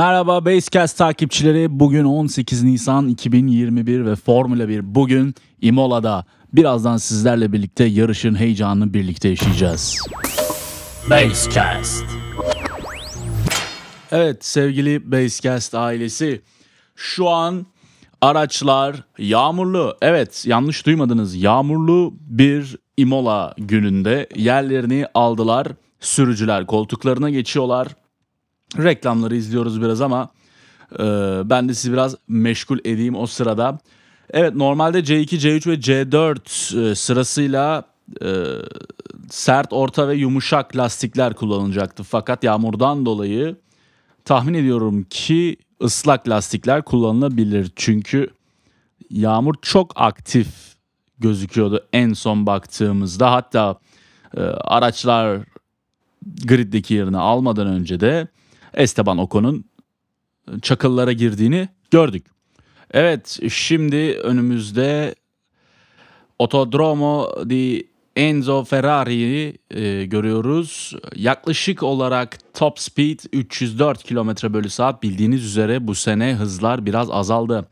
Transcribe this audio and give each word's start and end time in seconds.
Merhaba 0.00 0.44
Basecast 0.44 0.98
takipçileri. 0.98 1.80
Bugün 1.80 2.04
18 2.04 2.62
Nisan 2.62 3.08
2021 3.08 4.06
ve 4.06 4.16
Formula 4.16 4.68
1 4.68 4.94
bugün 4.94 5.34
Imola'da. 5.60 6.24
Birazdan 6.52 6.96
sizlerle 6.96 7.52
birlikte 7.52 7.84
yarışın 7.84 8.34
heyecanını 8.34 8.94
birlikte 8.94 9.28
yaşayacağız. 9.28 9.98
Basecast. 11.10 12.04
Evet 14.10 14.44
sevgili 14.44 15.12
Basecast 15.12 15.74
ailesi. 15.74 16.42
Şu 16.96 17.28
an 17.28 17.66
araçlar 18.20 19.04
yağmurlu. 19.18 19.96
Evet 20.02 20.44
yanlış 20.46 20.86
duymadınız. 20.86 21.34
Yağmurlu 21.34 22.14
bir 22.20 22.76
Imola 22.96 23.54
gününde 23.58 24.28
yerlerini 24.36 25.06
aldılar. 25.14 25.66
Sürücüler 26.00 26.66
koltuklarına 26.66 27.30
geçiyorlar 27.30 27.88
reklamları 28.78 29.36
izliyoruz 29.36 29.82
biraz 29.82 30.00
ama 30.00 30.28
e, 30.98 31.04
ben 31.44 31.68
de 31.68 31.74
sizi 31.74 31.92
biraz 31.92 32.16
meşgul 32.28 32.78
edeyim 32.78 33.16
o 33.16 33.26
sırada. 33.26 33.78
Evet 34.30 34.54
normalde 34.54 35.00
C2, 35.00 35.26
C3 35.26 35.70
ve 35.70 35.74
C4 35.74 36.90
e, 36.90 36.94
sırasıyla 36.94 37.84
e, 38.22 38.44
sert, 39.30 39.72
orta 39.72 40.08
ve 40.08 40.14
yumuşak 40.14 40.76
lastikler 40.76 41.34
kullanılacaktı. 41.34 42.02
Fakat 42.02 42.44
yağmurdan 42.44 43.06
dolayı 43.06 43.56
tahmin 44.24 44.54
ediyorum 44.54 45.06
ki 45.10 45.56
ıslak 45.82 46.28
lastikler 46.28 46.82
kullanılabilir. 46.82 47.72
Çünkü 47.76 48.30
yağmur 49.10 49.54
çok 49.62 49.92
aktif 49.94 50.48
gözüküyordu 51.18 51.86
en 51.92 52.12
son 52.12 52.46
baktığımızda. 52.46 53.32
Hatta 53.32 53.78
e, 54.36 54.40
araçlar 54.40 55.40
griddeki 56.44 56.94
yerini 56.94 57.18
almadan 57.18 57.66
önce 57.66 58.00
de 58.00 58.28
Esteban 58.74 59.18
Ocon'un 59.18 59.64
çakıllara 60.62 61.12
girdiğini 61.12 61.68
gördük. 61.90 62.26
Evet 62.90 63.38
şimdi 63.50 63.96
önümüzde 64.22 65.14
Otodromo 66.38 67.30
di 67.50 67.90
Enzo 68.16 68.64
Ferrari'yi 68.64 69.58
e, 69.70 70.04
görüyoruz. 70.04 70.94
Yaklaşık 71.14 71.82
olarak 71.82 72.38
top 72.54 72.78
speed 72.78 73.18
304 73.32 74.04
km 74.04 74.30
bölü 74.54 74.70
saat 74.70 75.02
bildiğiniz 75.02 75.44
üzere 75.44 75.86
bu 75.86 75.94
sene 75.94 76.34
hızlar 76.34 76.86
biraz 76.86 77.10
azaldı. 77.10 77.68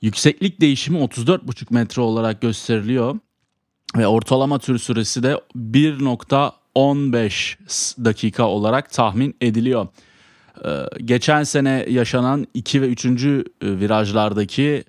Yükseklik 0.00 0.60
değişimi 0.60 0.98
34,5 0.98 1.74
metre 1.74 2.02
olarak 2.02 2.40
gösteriliyor. 2.40 3.18
Ve 3.96 4.06
ortalama 4.06 4.58
tür 4.58 4.78
süresi 4.78 5.22
de 5.22 5.40
1.15 6.76 8.04
dakika 8.04 8.46
olarak 8.48 8.90
tahmin 8.90 9.36
ediliyor. 9.40 9.88
Ee, 10.64 10.68
geçen 11.04 11.42
sene 11.42 11.86
yaşanan 11.88 12.46
2 12.54 12.82
ve 12.82 12.88
3. 12.88 13.06
virajlardaki 13.62 14.84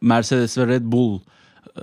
Mercedes 0.00 0.58
ve 0.58 0.66
Red 0.66 0.82
Bull 0.84 1.20
e, 1.76 1.82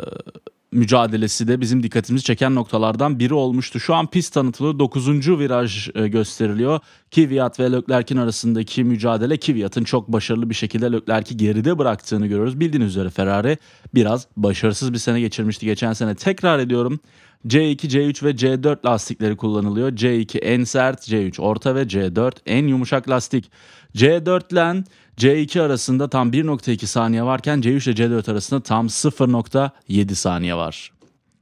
mücadelesi 0.72 1.48
de 1.48 1.61
bizim 1.61 1.84
dikkatimizi 1.84 2.26
çeken 2.26 2.56
noktalardan 2.56 3.20
biri 3.20 3.34
olmuştu. 3.34 3.80
Şu 3.80 3.95
an 3.95 4.08
pist 4.08 4.34
tanıtılıyor. 4.34 4.80
9. 4.80 5.30
viraj 5.40 5.90
e, 5.95 6.08
gösteriliyor. 6.08 6.80
Kvyat 7.11 7.60
ve 7.60 7.72
Leclerc'in 7.72 8.17
arasındaki 8.17 8.84
mücadele 8.84 9.38
Kvyat'ın 9.38 9.84
çok 9.84 10.08
başarılı 10.08 10.50
bir 10.50 10.56
şekilde 10.56 10.92
Leclerc'i 10.92 11.38
geride 11.38 11.78
bıraktığını 11.78 12.28
görüyoruz. 12.28 12.60
Bildiğiniz 12.60 12.90
üzere 12.90 13.10
Ferrari 13.10 13.58
biraz 13.94 14.28
başarısız 14.38 14.94
bir 14.94 14.98
sene 14.98 15.20
geçirmişti 15.20 15.66
geçen 15.66 15.94
sene. 15.94 16.16
Tekrar 16.16 16.60
ediyorum. 16.60 17.00
C2, 17.48 17.88
C3 17.88 18.26
ve 18.26 18.32
C4 18.32 18.86
lastikleri 18.86 19.38
kullanılıyor. 19.38 19.92
C2 19.92 20.40
en 20.40 20.64
sert, 20.64 21.08
C3 21.08 21.42
orta 21.42 21.76
ve 21.76 21.84
C4 21.84 22.32
en 22.46 22.68
yumuşak 22.68 23.10
lastik. 23.10 23.52
C4 23.96 24.54
ile 24.54 24.84
C2 25.18 25.62
arasında 25.62 26.10
tam 26.10 26.32
1.2 26.32 26.86
saniye 26.86 27.24
varken 27.24 27.60
C3 27.62 27.90
ile 27.90 28.06
C4 28.06 28.32
arasında 28.32 28.60
tam 28.60 28.88
0.7 28.88 30.16
saniye 30.16 30.56
var. 30.56 30.92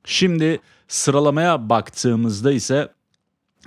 Şimdi 0.06 0.60
sıralamaya 0.88 1.70
baktığımızda 1.70 2.52
ise 2.52 2.90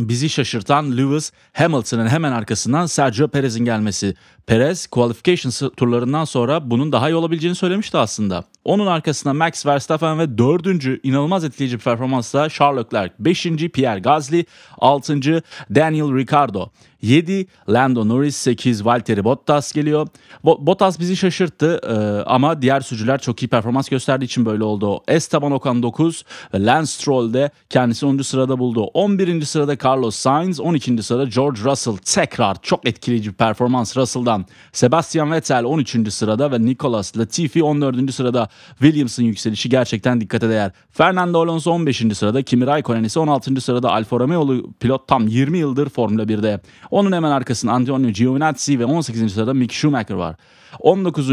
bizi 0.00 0.28
şaşırtan 0.28 0.96
Lewis 0.96 1.32
Hamilton'ın 1.52 2.08
hemen 2.08 2.32
arkasından 2.32 2.86
Sergio 2.86 3.28
Perez'in 3.28 3.64
gelmesi. 3.64 4.14
Perez 4.46 4.86
qualification 4.86 5.70
turlarından 5.76 6.24
sonra 6.24 6.70
bunun 6.70 6.92
daha 6.92 7.10
iyi 7.10 7.14
olabileceğini 7.14 7.54
söylemişti 7.54 7.98
aslında. 7.98 8.44
Onun 8.64 8.86
arkasında 8.86 9.34
Max 9.34 9.66
Verstappen 9.66 10.18
ve 10.18 10.38
dördüncü 10.38 11.00
inanılmaz 11.02 11.44
etkileyici 11.44 11.78
bir 11.78 11.82
performansla 11.84 12.48
Charles 12.48 12.84
Leclerc. 12.84 13.14
Beşinci 13.18 13.68
Pierre 13.68 14.00
Gasly. 14.00 14.44
Altıncı 14.78 15.42
Daniel 15.74 16.16
Ricciardo. 16.16 16.70
7 17.02 17.46
Lando 17.68 18.08
Norris, 18.08 18.36
8 18.36 18.84
Valtteri 18.84 19.24
Bottas 19.24 19.72
geliyor. 19.72 20.08
Bottas 20.44 21.00
bizi 21.00 21.16
şaşırttı 21.16 21.80
e, 21.88 22.22
ama 22.30 22.62
diğer 22.62 22.80
sürücüler 22.80 23.20
çok 23.20 23.42
iyi 23.42 23.48
performans 23.48 23.88
gösterdiği 23.88 24.24
için 24.24 24.46
böyle 24.46 24.64
oldu. 24.64 25.02
Esteban 25.08 25.52
Ocon 25.52 25.82
9, 25.82 26.24
Lance 26.54 26.86
Stroll 26.86 27.32
de 27.32 27.50
kendisi 27.70 28.06
10. 28.06 28.18
sırada 28.18 28.58
buldu. 28.58 28.84
11. 28.84 29.42
sırada 29.42 29.76
Carlos 29.84 30.16
Sainz, 30.16 30.60
12. 30.60 31.02
sırada 31.02 31.24
George 31.24 31.60
Russell. 31.64 31.96
Tekrar 31.96 32.62
çok 32.62 32.88
etkileyici 32.88 33.30
bir 33.30 33.34
performans 33.34 33.96
Russell'dan. 33.96 34.46
Sebastian 34.72 35.32
Vettel 35.32 35.64
13. 35.64 36.12
sırada 36.12 36.52
ve 36.52 36.64
Nicolas 36.64 37.18
Latifi 37.18 37.62
14. 37.62 38.14
sırada. 38.14 38.48
Williams'ın 38.68 39.24
yükselişi 39.24 39.68
gerçekten 39.68 40.20
dikkate 40.20 40.48
değer. 40.48 40.70
Fernando 40.90 41.40
Alonso 41.40 41.70
15. 41.70 42.04
sırada, 42.14 42.42
Kimi 42.42 42.66
Raikkonen 42.66 43.04
ise 43.04 43.20
16. 43.20 43.60
sırada 43.60 43.90
Alfa 43.90 44.18
Romeo'lu 44.18 44.72
pilot 44.80 45.08
tam 45.08 45.28
20 45.28 45.58
yıldır 45.58 45.88
Formula 45.88 46.22
1'de. 46.22 46.60
Onun 46.92 47.12
hemen 47.12 47.30
arkasında 47.30 47.72
Antonio 47.72 48.10
Giovinazzi 48.10 48.78
ve 48.78 48.84
18. 48.84 49.32
sırada 49.32 49.54
Mick 49.54 49.72
Schumacher 49.72 50.14
var. 50.14 50.36
19. 50.78 51.30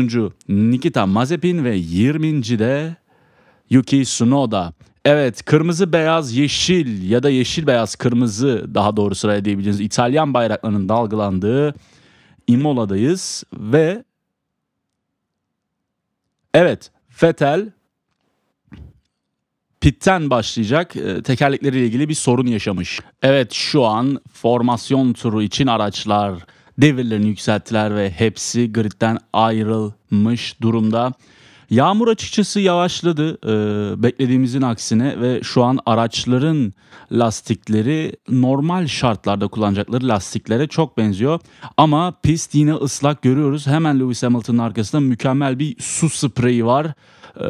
Nikita 0.50 1.06
Mazepin 1.06 1.64
ve 1.64 1.76
20. 1.76 2.44
de 2.44 2.96
Yuki 3.70 4.04
Tsunoda. 4.04 4.74
Evet 5.06 5.46
kırmızı 5.46 5.94
beyaz 5.94 6.36
yeşil 6.36 7.10
ya 7.10 7.24
da 7.24 7.30
yeşil 7.30 7.68
beyaz 7.68 7.96
kırmızı 7.96 8.66
daha 8.74 8.98
doğru 8.98 9.16
sıraya 9.16 9.46
diyebileceğiniz 9.46 9.82
İtalyan 9.82 10.34
bayraklarının 10.34 10.90
dalgalandığı 10.90 11.76
Imola'dayız 12.48 13.44
ve 13.54 14.04
evet 16.54 16.92
Vettel 17.24 17.72
pitten 19.82 20.30
başlayacak 20.30 20.96
e, 20.96 21.24
tekerlekleriyle 21.24 21.86
ilgili 21.86 22.10
bir 22.10 22.14
sorun 22.14 22.48
yaşamış. 22.48 23.00
Evet 23.22 23.54
şu 23.54 23.86
an 23.86 24.22
formasyon 24.34 25.14
turu 25.14 25.42
için 25.44 25.68
araçlar 25.68 26.34
devirlerini 26.78 27.28
yükselttiler 27.28 27.96
ve 27.96 28.12
hepsi 28.12 28.74
gridden 28.74 29.18
ayrılmış 29.34 30.62
durumda. 30.62 31.14
Yağmur 31.70 32.08
açıkçası 32.08 32.60
yavaşladı 32.60 33.38
e, 33.44 34.04
beklediğimizin 34.04 34.62
aksine 34.62 35.22
ve 35.22 35.40
şu 35.44 35.64
an 35.64 35.80
araçların 35.86 36.74
lastikleri 37.12 38.14
normal 38.30 38.88
şartlarda 38.88 39.48
kullanacakları 39.48 40.08
lastiklere 40.08 40.68
çok 40.68 40.98
benziyor. 40.98 41.40
Ama 41.78 42.14
pist 42.24 42.56
yine 42.56 42.74
ıslak 42.74 43.22
görüyoruz. 43.22 43.68
Hemen 43.68 44.00
Lewis 44.00 44.24
Hamilton'ın 44.24 44.58
arkasında 44.58 45.02
mükemmel 45.02 45.60
bir 45.60 45.76
su 45.80 46.10
spreyi 46.10 46.66
var. 46.66 46.88
E, 47.40 47.46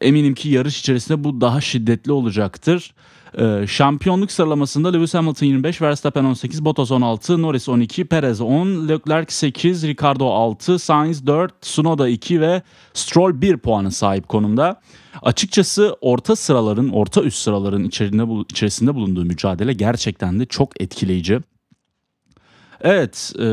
eminim 0.00 0.34
ki 0.34 0.48
yarış 0.48 0.80
içerisinde 0.80 1.24
bu 1.24 1.40
daha 1.40 1.60
şiddetli 1.60 2.12
olacaktır. 2.12 2.94
Ee, 3.38 3.66
şampiyonluk 3.66 4.32
sıralamasında 4.32 4.90
Lewis 4.92 5.14
Hamilton 5.14 5.46
25, 5.46 5.82
Verstappen 5.82 6.24
18, 6.24 6.64
Bottas 6.64 6.90
16, 6.90 7.42
Norris 7.42 7.68
12, 7.68 8.04
Perez 8.04 8.40
10, 8.40 8.88
Leclerc 8.88 9.34
8, 9.34 9.86
Ricardo 9.86 10.26
6, 10.26 10.78
Sainz 10.78 11.26
4, 11.26 11.62
Tsunoda 11.62 12.08
2 12.08 12.40
ve 12.40 12.62
Stroll 12.94 13.40
1 13.40 13.56
puanı 13.56 13.92
sahip 13.92 14.28
konumda. 14.28 14.80
Açıkçası 15.22 15.96
orta 16.00 16.36
sıraların, 16.36 16.88
orta 16.88 17.22
üst 17.22 17.38
sıraların 17.38 17.84
içerisinde, 17.84 18.24
içerisinde 18.50 18.94
bulunduğu 18.94 19.24
mücadele 19.24 19.72
gerçekten 19.72 20.40
de 20.40 20.46
çok 20.46 20.80
etkileyici. 20.80 21.40
Evet, 22.80 23.32
e, 23.38 23.44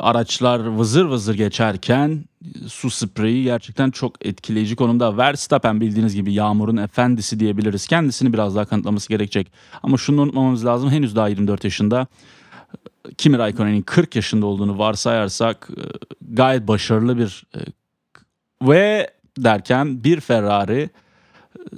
araçlar 0.00 0.60
vızır 0.60 1.04
vızır 1.04 1.34
geçerken 1.34 2.24
su 2.66 2.90
spreyi 2.90 3.44
gerçekten 3.44 3.90
çok 3.90 4.26
etkileyici 4.26 4.76
konumda. 4.76 5.16
Verstappen 5.16 5.80
bildiğiniz 5.80 6.14
gibi 6.14 6.32
yağmurun 6.32 6.76
efendisi 6.76 7.40
diyebiliriz. 7.40 7.86
Kendisini 7.86 8.32
biraz 8.32 8.56
daha 8.56 8.64
kanıtlaması 8.64 9.08
gerekecek. 9.08 9.52
Ama 9.82 9.96
şunu 9.96 10.20
unutmamamız 10.20 10.66
lazım. 10.66 10.90
Henüz 10.90 11.16
daha 11.16 11.28
24 11.28 11.64
yaşında. 11.64 12.06
Kimi 13.18 13.38
Raikkonen'in 13.38 13.82
40 13.82 14.16
yaşında 14.16 14.46
olduğunu 14.46 14.78
varsayarsak 14.78 15.68
e, 15.76 15.82
gayet 16.20 16.68
başarılı 16.68 17.18
bir 17.18 17.44
e, 17.54 17.58
ve 18.68 19.10
derken 19.38 20.04
bir 20.04 20.20
Ferrari 20.20 20.80
e, 20.80 20.90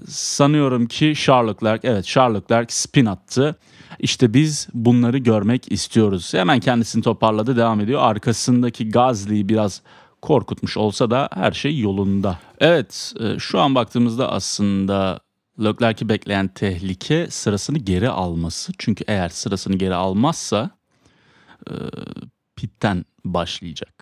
sanıyorum 0.08 0.86
ki 0.86 1.14
Charles 1.16 1.56
Leclerc 1.56 1.88
evet 1.88 2.04
Charles 2.04 2.42
Leclerc 2.42 2.75
spin 2.75 3.06
attı. 3.06 3.56
İşte 3.99 4.35
biz 4.35 4.69
bunları 4.75 5.19
görmek 5.19 5.73
istiyoruz. 5.73 6.35
Hemen 6.35 6.61
kendisini 6.61 7.02
toparladı 7.02 7.56
devam 7.56 7.81
ediyor. 7.81 8.00
Arkasındaki 8.02 8.91
Gazli'yi 8.91 9.49
biraz 9.49 9.82
korkutmuş 10.23 10.76
olsa 10.76 11.11
da 11.11 11.29
her 11.32 11.52
şey 11.52 11.79
yolunda. 11.79 12.38
Evet 12.61 13.14
e, 13.20 13.38
şu 13.38 13.61
an 13.61 13.75
baktığımızda 13.75 14.32
aslında 14.32 15.20
Leclerc'i 15.64 16.08
bekleyen 16.08 16.49
tehlike 16.49 17.26
sırasını 17.31 17.79
geri 17.79 18.08
alması. 18.08 18.73
Çünkü 18.79 19.05
eğer 19.08 19.29
sırasını 19.29 19.76
geri 19.76 19.94
almazsa 19.94 20.70
e, 21.70 21.73
pit'ten 22.56 23.05
başlayacak. 23.25 23.94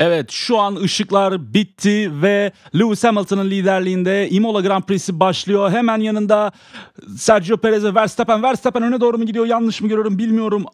Evet 0.00 0.30
şu 0.30 0.58
an 0.58 0.76
ışıklar 0.76 1.54
bitti 1.54 2.22
ve 2.22 2.52
Lewis 2.74 3.04
Hamilton'ın 3.04 3.50
liderliğinde 3.50 4.30
Imola 4.30 4.60
Grand 4.60 4.82
Prix'si 4.82 5.20
başlıyor. 5.20 5.70
Hemen 5.70 5.98
yanında 5.98 6.52
Sergio 7.16 7.56
Perez 7.56 7.84
ve 7.84 7.94
Verstappen. 7.94 8.42
Verstappen 8.42 8.82
öne 8.82 9.00
doğru 9.00 9.18
mu 9.18 9.26
gidiyor 9.26 9.46
yanlış 9.46 9.80
mı 9.80 9.88
görüyorum 9.88 10.18
bilmiyorum. 10.18 10.64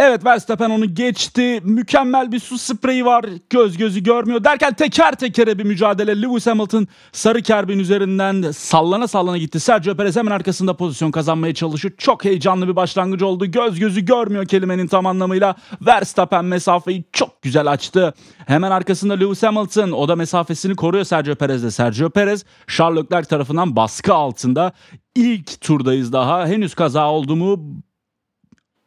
Evet 0.00 0.24
Verstappen 0.24 0.70
onu 0.70 0.94
geçti. 0.94 1.60
Mükemmel 1.64 2.32
bir 2.32 2.40
su 2.40 2.58
spreyi 2.58 3.04
var. 3.04 3.24
Göz 3.50 3.76
gözü 3.76 4.02
görmüyor 4.02 4.44
derken 4.44 4.74
teker 4.74 5.14
tekere 5.14 5.58
bir 5.58 5.64
mücadele. 5.64 6.22
Lewis 6.22 6.46
Hamilton 6.46 6.86
sarı 7.12 7.42
kerbin 7.42 7.78
üzerinden 7.78 8.50
sallana 8.50 9.08
sallana 9.08 9.38
gitti. 9.38 9.60
Sergio 9.60 9.96
Perez 9.96 10.16
hemen 10.16 10.30
arkasında 10.30 10.76
pozisyon 10.76 11.10
kazanmaya 11.10 11.54
çalışıyor. 11.54 11.94
Çok 11.98 12.24
heyecanlı 12.24 12.68
bir 12.68 12.76
başlangıç 12.76 13.22
oldu. 13.22 13.46
Göz 13.46 13.78
gözü 13.78 14.04
görmüyor 14.04 14.46
kelimenin 14.46 14.86
tam 14.86 15.06
anlamıyla. 15.06 15.54
Verstappen 15.86 16.44
mesafeyi 16.44 17.04
çok 17.12 17.42
güzel 17.42 17.70
açtı. 17.70 18.14
Hemen 18.46 18.70
arkasında 18.70 19.14
Lewis 19.14 19.42
Hamilton. 19.42 19.92
O 19.92 20.08
da 20.08 20.16
mesafesini 20.16 20.76
koruyor 20.76 21.04
Sergio 21.04 21.34
Perez'de. 21.34 21.70
Sergio 21.70 22.10
Perez 22.10 22.44
Charles 22.76 23.04
Leclerc 23.04 23.28
tarafından 23.28 23.76
baskı 23.76 24.14
altında. 24.14 24.72
İlk 25.14 25.60
turdayız 25.60 26.12
daha. 26.12 26.46
Henüz 26.46 26.74
kaza 26.74 27.10
oldu 27.10 27.36
mu 27.36 27.82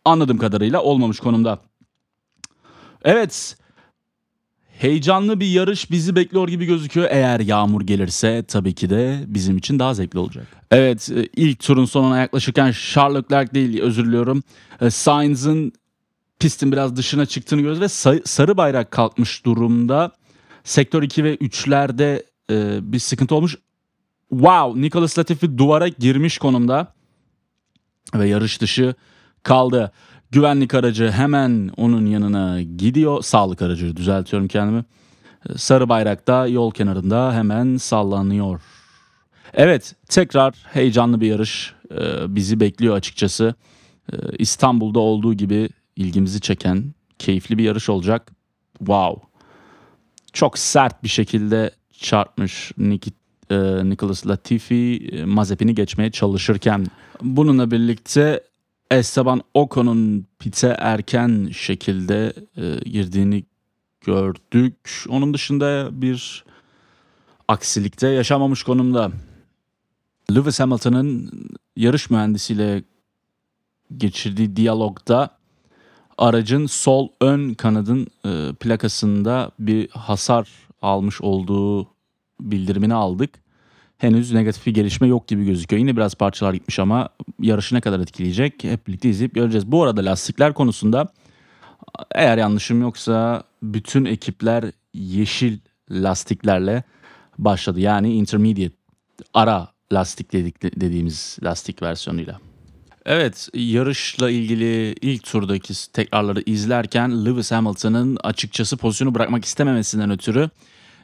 anladığım 0.05 0.37
kadarıyla 0.37 0.81
olmamış 0.81 1.19
konumda. 1.19 1.59
Evet. 3.03 3.57
Heyecanlı 4.81 5.39
bir 5.39 5.47
yarış 5.47 5.91
bizi 5.91 6.15
bekliyor 6.15 6.47
gibi 6.47 6.65
gözüküyor. 6.65 7.07
Eğer 7.11 7.39
yağmur 7.39 7.81
gelirse 7.81 8.43
tabii 8.47 8.73
ki 8.73 8.89
de 8.89 9.23
bizim 9.27 9.57
için 9.57 9.79
daha 9.79 9.93
zevkli 9.93 10.19
olacak. 10.19 10.47
Evet 10.71 11.09
e, 11.09 11.27
ilk 11.35 11.59
turun 11.59 11.85
sonuna 11.85 12.17
yaklaşırken 12.17 12.73
Charles 12.93 13.23
Leclerc 13.23 13.53
değil 13.53 13.81
özür 13.81 14.05
diliyorum. 14.05 14.43
E, 14.81 14.89
Sainz'ın 14.89 15.73
pistin 16.39 16.71
biraz 16.71 16.95
dışına 16.95 17.25
çıktığını 17.25 17.61
görüyoruz 17.61 18.05
ve 18.05 18.21
sarı 18.25 18.57
bayrak 18.57 18.91
kalkmış 18.91 19.45
durumda. 19.45 20.11
Sektör 20.63 21.03
2 21.03 21.23
ve 21.23 21.35
3'lerde 21.35 22.23
e, 22.51 22.79
bir 22.93 22.99
sıkıntı 22.99 23.35
olmuş. 23.35 23.57
Wow 24.29 24.81
Nicholas 24.81 25.19
Latifi 25.19 25.57
duvara 25.57 25.87
girmiş 25.87 26.37
konumda. 26.37 26.93
Ve 28.13 28.27
yarış 28.27 28.61
dışı 28.61 28.95
kaldı. 29.43 29.91
Güvenlik 30.31 30.73
aracı 30.73 31.11
hemen 31.11 31.71
onun 31.77 32.05
yanına 32.05 32.61
gidiyor. 32.61 33.21
Sağlık 33.21 33.61
aracı 33.61 33.95
düzeltiyorum 33.97 34.47
kendimi. 34.47 34.85
Sarı 35.55 35.89
bayrakta 35.89 36.47
yol 36.47 36.71
kenarında 36.71 37.33
hemen 37.33 37.77
sallanıyor. 37.77 38.61
Evet 39.53 39.95
tekrar 40.09 40.55
heyecanlı 40.73 41.21
bir 41.21 41.27
yarış 41.27 41.73
e, 41.91 42.35
bizi 42.35 42.59
bekliyor 42.59 42.95
açıkçası. 42.95 43.55
E, 44.13 44.15
İstanbul'da 44.39 44.99
olduğu 44.99 45.33
gibi 45.33 45.69
ilgimizi 45.95 46.41
çeken 46.41 46.93
keyifli 47.19 47.57
bir 47.57 47.63
yarış 47.63 47.89
olacak. 47.89 48.31
Wow. 48.77 49.27
Çok 50.33 50.57
sert 50.57 51.03
bir 51.03 51.09
şekilde 51.09 51.71
çarpmış 51.93 52.71
Nikit, 52.77 53.15
e, 53.49 53.55
Nicholas 53.89 54.27
Latifi 54.27 55.11
Mazepin'i 55.25 55.75
geçmeye 55.75 56.11
çalışırken. 56.11 56.85
Bununla 57.21 57.71
birlikte 57.71 58.43
Esteban 58.91 59.41
Ocon'un 59.53 60.27
pite 60.39 60.75
erken 60.79 61.49
şekilde 61.53 62.33
e, 62.57 62.89
girdiğini 62.89 63.43
gördük. 64.01 65.05
Onun 65.09 65.33
dışında 65.33 65.89
bir 66.01 66.45
aksilikte 67.47 68.07
yaşamamış 68.07 68.63
konumda. 68.63 69.11
Lewis 70.35 70.59
Hamilton'ın 70.59 71.31
yarış 71.75 72.09
mühendisiyle 72.09 72.83
geçirdiği 73.97 74.55
diyalogda 74.55 75.37
aracın 76.17 76.65
sol 76.65 77.09
ön 77.21 77.53
kanadın 77.53 78.07
e, 78.25 78.53
plakasında 78.59 79.51
bir 79.59 79.89
hasar 79.89 80.49
almış 80.81 81.21
olduğu 81.21 81.87
bildirimini 82.41 82.93
aldık 82.93 83.29
henüz 84.01 84.31
negatif 84.31 84.65
bir 84.65 84.73
gelişme 84.73 85.07
yok 85.07 85.27
gibi 85.27 85.45
gözüküyor. 85.45 85.79
Yine 85.79 85.97
biraz 85.97 86.15
parçalar 86.15 86.53
gitmiş 86.53 86.79
ama 86.79 87.09
yarışı 87.39 87.75
ne 87.75 87.81
kadar 87.81 87.99
etkileyecek 87.99 88.63
hep 88.63 88.87
birlikte 88.87 89.09
izleyip 89.09 89.35
göreceğiz. 89.35 89.71
Bu 89.71 89.83
arada 89.83 90.05
lastikler 90.05 90.53
konusunda 90.53 91.07
eğer 92.15 92.37
yanlışım 92.37 92.81
yoksa 92.81 93.43
bütün 93.63 94.05
ekipler 94.05 94.65
yeşil 94.93 95.59
lastiklerle 95.91 96.83
başladı. 97.37 97.79
Yani 97.79 98.13
intermediate 98.13 98.75
ara 99.33 99.67
lastik 99.93 100.33
dedik, 100.33 100.63
dediğimiz 100.63 101.37
lastik 101.43 101.81
versiyonuyla. 101.81 102.39
Evet 103.05 103.49
yarışla 103.53 104.29
ilgili 104.29 104.95
ilk 105.01 105.23
turdaki 105.23 105.91
tekrarları 105.93 106.41
izlerken 106.45 107.25
Lewis 107.25 107.51
Hamilton'ın 107.51 108.17
açıkçası 108.23 108.77
pozisyonu 108.77 109.15
bırakmak 109.15 109.45
istememesinden 109.45 110.11
ötürü 110.11 110.49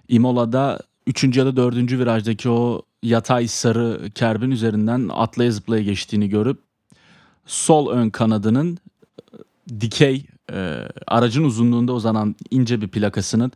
Imola'da 0.08 0.80
3. 1.08 1.38
ya 1.38 1.46
da 1.46 1.56
4. 1.56 1.76
virajdaki 1.76 2.50
o 2.50 2.82
yatay 3.04 3.48
sarı 3.48 4.10
kerbin 4.16 4.52
üzerinden 4.52 5.10
atlaya 5.14 5.52
zıplaya 5.52 5.84
geçtiğini 5.84 6.30
görüp 6.30 6.60
sol 7.46 7.90
ön 7.90 8.10
kanadının 8.10 8.78
e, 9.34 9.82
dikey 9.82 10.26
e, 10.54 10.88
aracın 11.08 11.44
uzunluğunda 11.44 11.94
uzanan 11.94 12.36
ince 12.52 12.82
bir 12.82 12.88
plakasının 12.88 13.52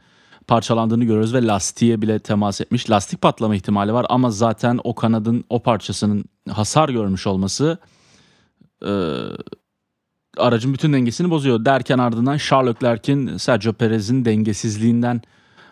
parçalandığını 0.47 1.03
görüyoruz 1.03 1.33
ve 1.33 1.47
lastiğe 1.47 2.01
bile 2.01 2.19
temas 2.19 2.61
etmiş. 2.61 2.89
Lastik 2.89 3.21
patlama 3.21 3.55
ihtimali 3.55 3.93
var 3.93 4.05
ama 4.09 4.31
zaten 4.31 4.79
o 4.83 4.95
kanadın 4.95 5.43
o 5.49 5.59
parçasının 5.59 6.25
hasar 6.49 6.89
görmüş 6.89 7.27
olması 7.27 7.77
e, 8.85 8.91
aracın 10.37 10.73
bütün 10.73 10.93
dengesini 10.93 11.29
bozuyor. 11.29 11.65
Derken 11.65 11.97
ardından 11.97 12.37
Charles 12.37 12.75
Leclerc'in 12.75 13.37
Sergio 13.37 13.73
Perez'in 13.73 14.25
dengesizliğinden 14.25 15.21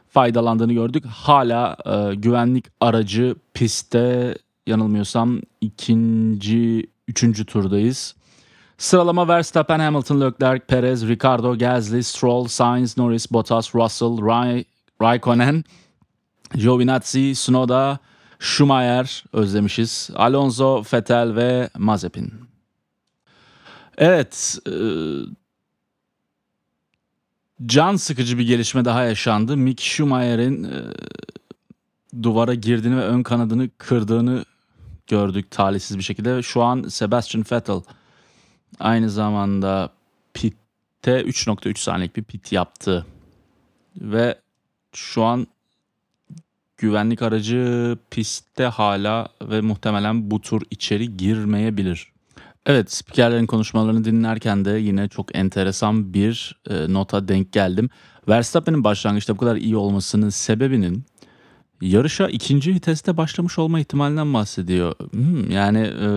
faydalandığını 0.10 0.74
gördük. 0.74 1.06
Hala 1.06 1.78
e, 1.86 2.16
güvenlik 2.16 2.66
aracı 2.82 3.36
pistte 3.54 4.38
yanılmıyorsam 4.68 5.42
ikinci, 5.62 6.88
üçüncü 7.08 7.46
turdayız. 7.46 8.16
Sıralama 8.78 9.28
Verstappen, 9.28 9.80
Hamilton, 9.80 10.22
Leclerc, 10.22 10.66
Perez, 10.66 11.08
Ricardo, 11.08 11.58
Gasly, 11.58 12.04
Stroll, 12.04 12.48
Sainz, 12.48 12.98
Norris, 12.98 13.32
Bottas, 13.32 13.75
Russell, 13.75 14.25
Ray, 14.25 14.63
Raikkonen, 15.01 15.63
Giovinazzi, 16.56 17.34
Tsunoda, 17.34 18.00
Schumacher 18.39 19.24
özlemişiz. 19.34 20.10
Alonso, 20.16 20.84
Vettel 20.94 21.36
ve 21.36 21.70
Mazepin. 21.78 22.34
Evet, 23.98 24.58
e, 24.68 24.72
can 27.66 27.96
sıkıcı 27.96 28.38
bir 28.38 28.48
gelişme 28.48 28.86
daha 28.86 29.04
yaşandı. 29.04 29.58
Mick 29.58 29.82
Schumacher'in 29.82 30.63
e, 30.63 30.84
duvara 32.24 32.54
girdiğini 32.54 32.98
ve 32.98 33.04
ön 33.04 33.24
kanadını 33.24 33.70
kırdığını 33.78 34.46
gördük 35.08 35.51
talihsiz 35.51 35.98
bir 35.98 36.04
şekilde. 36.04 36.42
Şu 36.42 36.63
an 36.63 36.84
Sebastian 36.84 37.46
Vettel 37.51 37.82
aynı 38.80 39.10
zamanda 39.10 39.89
pitte 40.34 41.22
3.3 41.22 41.80
saniyelik 41.80 42.16
bir 42.16 42.24
pit 42.24 42.51
yaptı. 42.51 43.06
Ve 43.96 44.39
şu 44.94 45.24
an 45.24 45.48
güvenlik 46.78 47.22
aracı 47.22 47.98
pistte 48.12 48.63
hala 48.63 49.30
ve 49.42 49.62
muhtemelen 49.62 50.32
bu 50.32 50.42
tur 50.42 50.62
içeri 50.72 51.18
girmeyebilir. 51.18 52.12
Evet, 52.69 52.91
spikerlerin 52.91 53.45
konuşmalarını 53.45 54.03
dinlerken 54.03 54.65
de 54.65 54.71
yine 54.71 55.07
çok 55.07 55.35
enteresan 55.35 56.13
bir 56.13 56.59
e, 56.69 56.93
nota 56.93 57.27
denk 57.27 57.53
geldim. 57.53 57.89
Verstappen'in 58.27 58.83
başlangıçta 58.83 59.33
bu 59.33 59.39
kadar 59.39 59.55
iyi 59.55 59.75
olmasının 59.75 60.29
sebebinin 60.29 61.05
yarışa 61.81 62.27
ikinci 62.27 62.73
viteste 62.73 63.17
başlamış 63.17 63.59
olma 63.59 63.79
ihtimalinden 63.79 64.33
bahsediyor. 64.33 64.95
Hmm, 65.11 65.51
yani 65.51 65.79
e, 65.79 66.09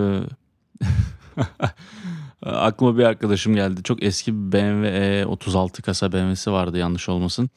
aklıma 2.45 2.97
bir 2.97 3.03
arkadaşım 3.03 3.55
geldi. 3.55 3.83
Çok 3.83 4.03
eski 4.03 4.33
bir 4.35 4.51
BMW 4.51 4.87
E36 5.23 5.81
kasa 5.81 6.11
BMW'si 6.11 6.51
vardı 6.51 6.77
yanlış 6.77 7.09
olmasın. 7.09 7.49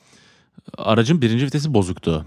Aracın 0.79 1.23
birinci 1.23 1.47
vitesi 1.47 1.75
bozuktu. 1.75 2.27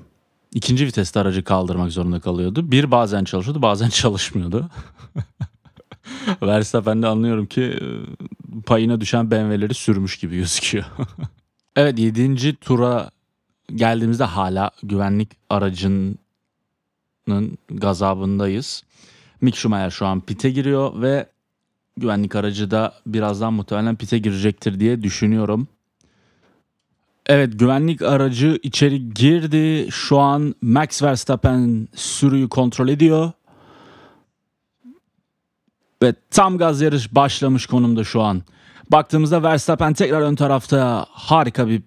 İkinci 0.54 0.86
viteste 0.86 1.20
aracı 1.20 1.44
kaldırmak 1.44 1.92
zorunda 1.92 2.20
kalıyordu. 2.20 2.72
Bir 2.72 2.92
bazen 2.92 3.24
çalışıyordu 3.24 3.62
bazen 3.62 3.90
çalışmıyordu. 3.90 4.70
Verstappen 6.42 7.02
de 7.02 7.08
anlıyorum 7.08 7.46
ki 7.46 7.62
e, 7.62 7.86
payına 8.62 9.02
düşen 9.02 9.32
BMW'leri 9.32 9.74
sürmüş 9.74 10.18
gibi 10.18 10.38
gözüküyor. 10.38 10.86
evet 11.76 12.00
7. 12.00 12.56
tura 12.56 13.12
geldiğimizde 13.76 14.24
hala 14.24 14.72
güvenlik 14.84 15.30
aracının 15.50 16.18
gazabındayız. 17.70 18.84
Mick 19.42 19.58
Schumacher 19.58 19.90
şu 19.90 20.06
an 20.06 20.22
pite 20.22 20.50
giriyor 20.50 21.02
ve 21.02 21.26
güvenlik 21.98 22.36
aracı 22.36 22.72
da 22.72 22.94
birazdan 23.06 23.54
muhtemelen 23.54 23.96
pite 23.96 24.18
girecektir 24.18 24.80
diye 24.80 25.04
düşünüyorum. 25.04 25.68
Evet 27.26 27.60
güvenlik 27.60 28.02
aracı 28.02 28.60
içeri 28.64 29.14
girdi. 29.14 29.88
Şu 29.92 30.20
an 30.20 30.56
Max 30.62 31.04
Verstappen 31.04 31.88
sürüyü 31.96 32.50
kontrol 32.50 32.88
ediyor. 32.88 33.32
Ve 36.04 36.14
tam 36.32 36.58
gaz 36.58 36.82
yarış 36.82 37.16
başlamış 37.16 37.66
konumda 37.66 38.04
şu 38.04 38.22
an. 38.22 38.42
Baktığımızda 38.92 39.44
Verstappen 39.44 39.94
tekrar 39.94 40.22
ön 40.22 40.36
tarafta 40.36 41.06
harika 41.10 41.68
bir 41.68 41.82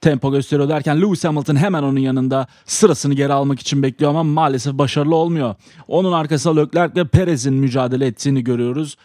tempo 0.00 0.32
gösteriyor 0.32 0.68
derken 0.68 1.02
Lewis 1.02 1.24
Hamilton 1.24 1.56
hemen 1.56 1.82
onun 1.82 2.00
yanında 2.00 2.46
sırasını 2.66 3.14
geri 3.14 3.32
almak 3.32 3.60
için 3.60 3.82
bekliyor 3.82 4.10
ama 4.10 4.22
maalesef 4.22 4.74
başarılı 4.74 5.14
olmuyor. 5.14 5.54
Onun 5.88 6.12
arkasında 6.12 6.60
Leclerc 6.60 7.00
ve 7.00 7.08
Perez'in 7.08 7.54
mücadele 7.54 8.06
ettiğini 8.06 8.44
görüyoruz. 8.44 8.96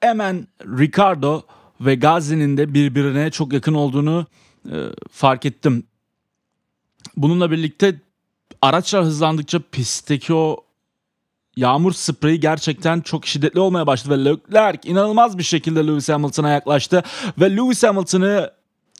Hemen 0.00 0.46
Ricardo 0.78 1.42
ve 1.80 1.94
Gazi'nin 1.94 2.56
de 2.56 2.74
birbirine 2.74 3.30
çok 3.30 3.52
yakın 3.52 3.74
olduğunu 3.74 4.26
e, 4.72 4.76
fark 5.10 5.46
ettim. 5.46 5.86
Bununla 7.16 7.50
birlikte 7.50 8.00
araçlar 8.62 9.04
hızlandıkça 9.04 9.60
pistteki 9.72 10.34
o 10.34 10.56
yağmur 11.56 11.92
spreyi 11.92 12.40
gerçekten 12.40 13.00
çok 13.00 13.26
şiddetli 13.26 13.60
olmaya 13.60 13.86
başladı 13.86 14.20
ve 14.20 14.24
Leclerc 14.24 14.88
inanılmaz 14.88 15.38
bir 15.38 15.42
şekilde 15.42 15.86
Lewis 15.86 16.08
Hamilton'a 16.08 16.50
yaklaştı 16.50 17.02
ve 17.40 17.56
Lewis 17.56 17.82
Hamilton'ı 17.82 18.50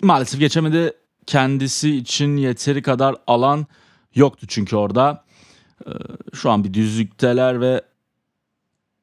maalesef 0.02 0.40
geçemedi. 0.40 0.92
Kendisi 1.26 1.97
için 1.97 2.37
yeteri 2.37 2.83
kadar 2.83 3.16
alan 3.26 3.66
yoktu 4.14 4.47
çünkü 4.49 4.76
orada. 4.76 5.25
Ee, 5.87 5.90
şu 6.35 6.50
an 6.50 6.64
bir 6.64 6.75
düzlükteler 6.75 7.61
ve 7.61 7.83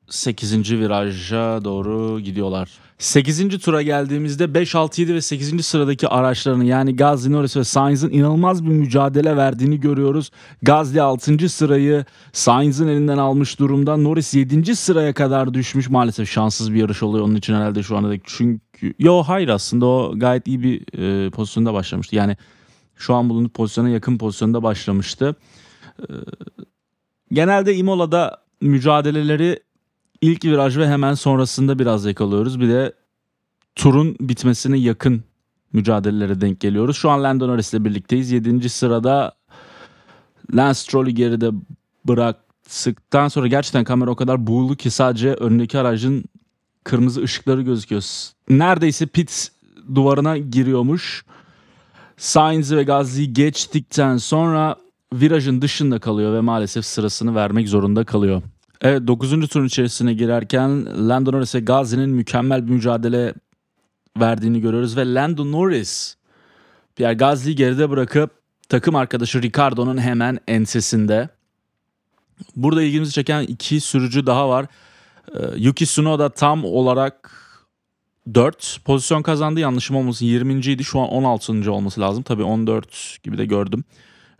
8. 0.09 0.71
viraja 0.71 1.59
doğru 1.63 2.19
gidiyorlar. 2.19 2.69
8. 2.97 3.59
tura 3.59 3.81
geldiğimizde 3.81 4.53
5, 4.53 4.75
6, 4.75 5.01
7 5.01 5.13
ve 5.13 5.21
8. 5.21 5.65
sıradaki 5.65 6.07
araçlarını 6.07 6.65
yani 6.65 6.95
Gazli, 6.95 7.31
Norris 7.31 7.57
ve 7.57 7.63
Sainz'ın 7.63 8.09
inanılmaz 8.09 8.65
bir 8.65 8.69
mücadele 8.69 9.37
verdiğini 9.37 9.79
görüyoruz. 9.79 10.31
Gazli 10.61 11.01
6. 11.01 11.49
sırayı 11.49 12.05
Sainz'ın 12.31 12.87
elinden 12.87 13.17
almış 13.17 13.59
durumda. 13.59 13.97
Norris 13.97 14.33
7. 14.33 14.75
sıraya 14.75 15.13
kadar 15.13 15.53
düşmüş. 15.53 15.89
Maalesef 15.89 16.29
şanssız 16.29 16.73
bir 16.73 16.79
yarış 16.79 17.03
oluyor 17.03 17.25
onun 17.25 17.35
için 17.35 17.53
herhalde 17.53 17.83
şu 17.83 17.97
anda. 17.97 18.15
Çünkü 18.23 18.93
yo 18.99 19.23
hayır 19.23 19.49
aslında 19.49 19.85
o 19.85 20.13
gayet 20.15 20.47
iyi 20.47 20.63
bir 20.63 20.97
e, 20.97 21.29
pozisyonda 21.29 21.73
başlamıştı. 21.73 22.15
Yani 22.15 22.37
şu 22.95 23.15
an 23.15 23.29
bulunduğu 23.29 23.49
pozisyona 23.49 23.89
yakın 23.89 24.17
pozisyonda 24.17 24.63
başlamıştı. 24.63 25.35
E, 25.99 26.05
genelde 27.31 27.75
Imola'da 27.75 28.37
mücadeleleri 28.61 29.66
ilk 30.21 30.45
viraj 30.45 30.77
ve 30.77 30.87
hemen 30.87 31.13
sonrasında 31.13 31.79
biraz 31.79 32.05
yakalıyoruz. 32.05 32.59
Bir 32.59 32.69
de 32.69 32.93
turun 33.75 34.15
bitmesine 34.19 34.77
yakın 34.77 35.23
mücadelelere 35.73 36.41
denk 36.41 36.59
geliyoruz. 36.59 36.97
Şu 36.97 37.09
an 37.09 37.23
Lando 37.23 37.47
Norris 37.47 37.73
ile 37.73 37.85
birlikteyiz. 37.85 38.31
7. 38.31 38.69
sırada 38.69 39.35
Lance 40.53 40.73
Stroll'ü 40.73 41.09
geride 41.09 41.49
bıraktıktan 42.05 43.27
sonra 43.27 43.47
gerçekten 43.47 43.83
kamera 43.83 44.11
o 44.11 44.15
kadar 44.15 44.47
buğulu 44.47 44.75
ki 44.75 44.91
sadece 44.91 45.33
önündeki 45.33 45.79
aracın 45.79 46.23
kırmızı 46.83 47.21
ışıkları 47.21 47.61
gözüküyor. 47.61 48.03
Neredeyse 48.49 49.05
pit 49.05 49.51
duvarına 49.95 50.37
giriyormuş. 50.37 51.25
Sainz 52.17 52.75
ve 52.75 52.83
Gasly 52.83 53.33
geçtikten 53.33 54.17
sonra 54.17 54.75
virajın 55.13 55.61
dışında 55.61 55.99
kalıyor 55.99 56.33
ve 56.33 56.41
maalesef 56.41 56.85
sırasını 56.85 57.35
vermek 57.35 57.69
zorunda 57.69 58.03
kalıyor. 58.03 58.41
Evet 58.81 59.07
9. 59.07 59.47
turun 59.47 59.65
içerisine 59.65 60.13
girerken 60.13 60.85
Lando 61.09 61.31
Norris 61.31 61.55
ve 61.55 61.59
Gazi'nin 61.59 62.09
mükemmel 62.09 62.67
bir 62.67 62.71
mücadele 62.71 63.33
verdiğini 64.19 64.61
görüyoruz 64.61 64.97
ve 64.97 65.13
Lando 65.13 65.51
Norris 65.51 66.17
Pierre 66.95 67.13
Gasly'yi 67.13 67.55
geride 67.55 67.89
bırakıp 67.89 68.31
takım 68.69 68.95
arkadaşı 68.95 69.41
Ricardo'nun 69.41 69.97
hemen 69.97 70.39
ensesinde. 70.47 71.29
Burada 72.55 72.83
ilgimizi 72.83 73.11
çeken 73.11 73.41
iki 73.41 73.81
sürücü 73.81 74.25
daha 74.25 74.49
var. 74.49 74.65
Ee, 75.35 75.39
Yuki 75.55 75.85
Tsunoda 75.85 76.29
tam 76.29 76.65
olarak 76.65 77.31
4 78.33 78.79
pozisyon 78.85 79.21
kazandı. 79.21 79.59
Yanlışım 79.59 79.95
olmasın 79.95 80.25
20. 80.25 80.53
idi. 80.53 80.83
Şu 80.83 80.99
an 80.99 81.07
16. 81.07 81.71
olması 81.71 82.01
lazım. 82.01 82.23
Tabii 82.23 82.43
14 82.43 83.17
gibi 83.23 83.37
de 83.37 83.45
gördüm. 83.45 83.83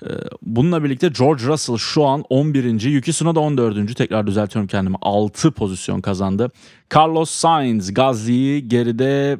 Ee, 0.03 0.07
bununla 0.41 0.83
birlikte 0.83 1.07
George 1.19 1.43
Russell 1.43 1.77
şu 1.77 2.05
an 2.05 2.23
11. 2.29 2.81
Yuki 2.81 3.11
Tsunoda 3.11 3.39
14. 3.39 3.95
Tekrar 3.95 4.27
düzeltiyorum 4.27 4.67
kendimi. 4.67 4.95
6 5.01 5.51
pozisyon 5.51 6.01
kazandı. 6.01 6.51
Carlos 6.95 7.31
Sainz 7.31 7.93
Gazli'yi 7.93 8.67
geride 8.67 9.39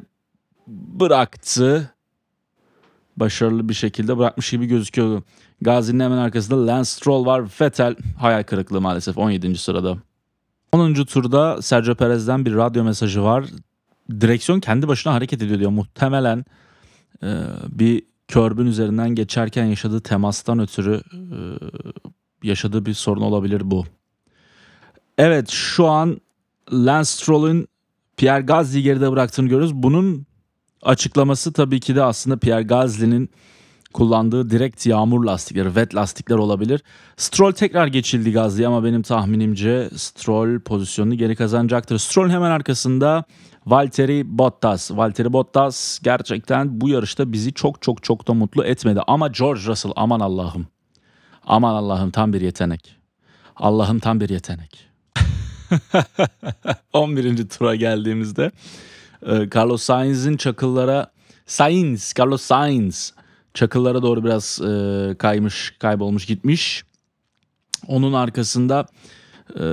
bıraktı. 0.66 1.94
Başarılı 3.16 3.68
bir 3.68 3.74
şekilde 3.74 4.18
bırakmış 4.18 4.50
gibi 4.50 4.66
gözüküyor. 4.66 5.22
Gazi'nin 5.60 6.00
hemen 6.00 6.16
arkasında 6.16 6.66
Lance 6.66 6.84
Stroll 6.84 7.26
var. 7.26 7.44
Vettel 7.60 7.96
hayal 8.18 8.42
kırıklığı 8.42 8.80
maalesef 8.80 9.18
17. 9.18 9.58
sırada. 9.58 9.96
10. 10.72 10.94
turda 10.94 11.62
Sergio 11.62 11.94
Perez'den 11.94 12.44
bir 12.44 12.54
radyo 12.54 12.84
mesajı 12.84 13.22
var. 13.22 13.44
Direksiyon 14.20 14.60
kendi 14.60 14.88
başına 14.88 15.14
hareket 15.14 15.42
ediyor 15.42 15.58
diyor. 15.58 15.70
Muhtemelen 15.70 16.44
e, 17.22 17.28
bir 17.68 18.02
körbün 18.28 18.66
üzerinden 18.66 19.14
geçerken 19.14 19.64
yaşadığı 19.64 20.00
temastan 20.00 20.58
ötürü 20.58 21.00
e, 21.12 21.18
yaşadığı 22.48 22.86
bir 22.86 22.94
sorun 22.94 23.20
olabilir 23.20 23.62
bu. 23.64 23.84
Evet 25.18 25.48
şu 25.48 25.86
an 25.86 26.20
Lance 26.72 27.04
Stroll'ün 27.04 27.68
Pierre 28.16 28.42
Gasly'yi 28.42 28.82
geride 28.82 29.12
bıraktığını 29.12 29.48
görüyoruz. 29.48 29.74
Bunun 29.74 30.26
açıklaması 30.82 31.52
tabii 31.52 31.80
ki 31.80 31.96
de 31.96 32.02
aslında 32.02 32.36
Pierre 32.36 32.62
Gasly'nin 32.62 33.30
kullandığı 33.92 34.50
direkt 34.50 34.86
yağmur 34.86 35.24
lastikleri, 35.24 35.66
wet 35.66 35.94
lastikler 35.94 36.36
olabilir. 36.36 36.82
Stroll 37.16 37.52
tekrar 37.52 37.86
geçildi 37.86 38.32
Gasly 38.32 38.66
ama 38.66 38.84
benim 38.84 39.02
tahminimce 39.02 39.90
Stroll 39.96 40.60
pozisyonunu 40.60 41.14
geri 41.14 41.36
kazanacaktır. 41.36 41.98
Stroll 41.98 42.30
hemen 42.30 42.50
arkasında 42.50 43.24
Valtteri 43.66 44.38
Bottas. 44.38 44.90
Valtteri 44.90 45.32
Bottas 45.32 45.98
gerçekten 46.02 46.80
bu 46.80 46.88
yarışta 46.88 47.32
bizi 47.32 47.52
çok 47.52 47.82
çok 47.82 48.02
çok 48.02 48.28
da 48.28 48.34
mutlu 48.34 48.64
etmedi. 48.64 49.00
Ama 49.06 49.28
George 49.28 49.60
Russell 49.66 49.92
aman 49.96 50.20
Allah'ım. 50.20 50.66
Aman 51.46 51.74
Allah'ım 51.74 52.10
tam 52.10 52.32
bir 52.32 52.40
yetenek. 52.40 52.96
Allah'ım 53.56 53.98
tam 53.98 54.20
bir 54.20 54.28
yetenek. 54.28 54.88
11. 56.92 57.48
tura 57.48 57.74
geldiğimizde 57.74 58.50
e, 59.26 59.48
Carlos 59.54 59.82
Sainz'in 59.82 60.36
çakıllara 60.36 61.10
Sainz, 61.46 62.14
Carlos 62.18 62.42
Sainz 62.42 63.12
çakıllara 63.58 64.02
doğru 64.02 64.24
biraz 64.24 64.60
e, 64.60 65.14
kaymış, 65.18 65.74
kaybolmuş 65.78 66.26
gitmiş. 66.26 66.84
Onun 67.86 68.12
arkasında 68.12 68.86
e, 69.54 69.64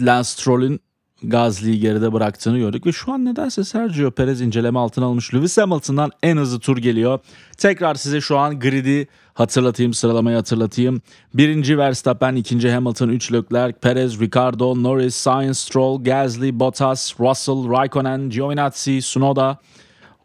Lance 0.00 0.24
Stroll'ün 0.24 0.80
Gazli'yi 1.22 1.80
geride 1.80 2.12
bıraktığını 2.12 2.58
gördük 2.58 2.86
ve 2.86 2.92
şu 2.92 3.12
an 3.12 3.24
nedense 3.24 3.64
Sergio 3.64 4.10
Perez 4.10 4.40
inceleme 4.40 4.78
altına 4.78 5.04
almış. 5.04 5.34
Lewis 5.34 5.58
Hamilton'dan 5.58 6.10
en 6.22 6.36
hızlı 6.36 6.60
tur 6.60 6.76
geliyor. 6.76 7.18
Tekrar 7.58 7.94
size 7.94 8.20
şu 8.20 8.38
an 8.38 8.60
grid'i 8.60 9.08
hatırlatayım, 9.34 9.94
sıralamayı 9.94 10.36
hatırlatayım. 10.36 11.02
Birinci 11.34 11.78
Verstappen, 11.78 12.36
ikinci 12.36 12.70
Hamilton, 12.70 13.08
üç 13.08 13.32
Leclerc, 13.32 13.78
Perez, 13.78 14.20
Ricardo, 14.20 14.82
Norris, 14.82 15.14
Sainz, 15.14 15.58
Stroll, 15.58 16.04
Gasly, 16.04 16.60
Bottas, 16.60 17.20
Russell, 17.20 17.70
Raikkonen, 17.70 18.30
Giovinazzi, 18.30 19.00
Tsunoda, 19.00 19.58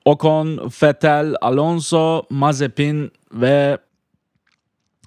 Ocon, 0.06 0.72
Vettel, 0.82 1.36
Alonso, 1.42 2.24
Mazepin 2.30 3.12
ve 3.32 3.78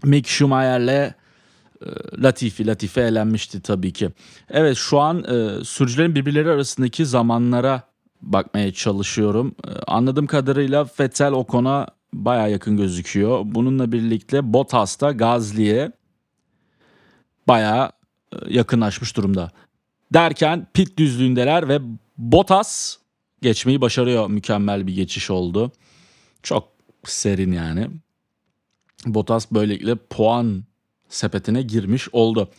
Mick 0.04 0.28
Schumacher'le 0.28 0.88
e, 0.88 1.14
Latifi, 2.22 2.66
Latife 2.66 3.00
elenmişti 3.00 3.62
tabii 3.62 3.92
ki. 3.92 4.10
Evet 4.50 4.76
şu 4.76 4.98
an 4.98 5.24
e, 5.24 5.64
sürücülerin 5.64 6.14
birbirleri 6.14 6.50
arasındaki 6.50 7.06
zamanlara 7.06 7.82
bakmaya 8.22 8.72
çalışıyorum. 8.72 9.54
E, 9.68 9.70
anladığım 9.86 10.26
kadarıyla 10.26 10.86
Vettel 11.00 11.32
Ocon'a 11.32 11.86
baya 12.12 12.48
yakın 12.48 12.76
gözüküyor. 12.76 13.40
Bununla 13.44 13.92
birlikte 13.92 14.52
Bottas 14.52 15.00
da 15.00 15.12
Gazli'ye 15.12 15.92
baya 17.48 17.92
e, 18.32 18.36
yakınlaşmış 18.54 19.16
durumda. 19.16 19.50
Derken 20.12 20.66
pit 20.74 20.98
düzlüğündeler 20.98 21.68
ve 21.68 21.78
Bottas 22.18 22.97
geçmeyi 23.42 23.80
başarıyor. 23.80 24.30
Mükemmel 24.30 24.86
bir 24.86 24.94
geçiş 24.94 25.30
oldu. 25.30 25.72
Çok 26.42 26.68
serin 27.04 27.52
yani. 27.52 27.88
Bottas 29.06 29.52
böylelikle 29.52 29.94
puan 29.94 30.64
sepetine 31.08 31.62
girmiş 31.62 32.08
oldu. 32.12 32.50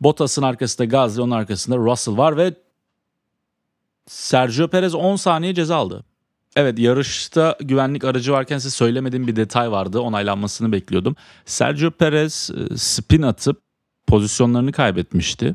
Bottas'ın 0.00 0.42
arkasında 0.42 0.84
Gazli, 0.84 1.22
onun 1.22 1.30
arkasında 1.30 1.76
Russell 1.76 2.16
var 2.16 2.36
ve 2.36 2.54
Sergio 4.06 4.68
Perez 4.68 4.94
10 4.94 5.16
saniye 5.16 5.54
ceza 5.54 5.76
aldı. 5.76 6.04
Evet 6.56 6.78
yarışta 6.78 7.56
güvenlik 7.60 8.04
aracı 8.04 8.32
varken 8.32 8.58
size 8.58 8.70
söylemediğim 8.70 9.26
bir 9.26 9.36
detay 9.36 9.70
vardı. 9.70 10.00
Onaylanmasını 10.00 10.72
bekliyordum. 10.72 11.16
Sergio 11.44 11.90
Perez 11.90 12.50
e, 12.50 12.76
spin 12.76 13.22
atıp 13.22 13.62
pozisyonlarını 14.06 14.72
kaybetmişti. 14.72 15.54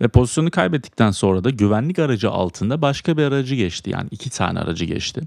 Ve 0.00 0.08
pozisyonu 0.08 0.50
kaybettikten 0.50 1.10
sonra 1.10 1.44
da 1.44 1.50
güvenlik 1.50 1.98
aracı 1.98 2.30
altında 2.30 2.82
başka 2.82 3.16
bir 3.16 3.22
aracı 3.22 3.54
geçti. 3.54 3.90
Yani 3.90 4.08
iki 4.10 4.30
tane 4.30 4.60
aracı 4.60 4.84
geçti. 4.84 5.22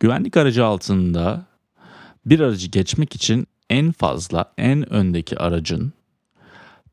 Güvenlik 0.00 0.36
aracı 0.36 0.64
altında 0.64 1.46
bir 2.26 2.40
aracı 2.40 2.68
geçmek 2.68 3.14
için 3.14 3.46
en 3.70 3.92
fazla 3.92 4.52
en 4.58 4.92
öndeki 4.92 5.38
aracın 5.38 5.92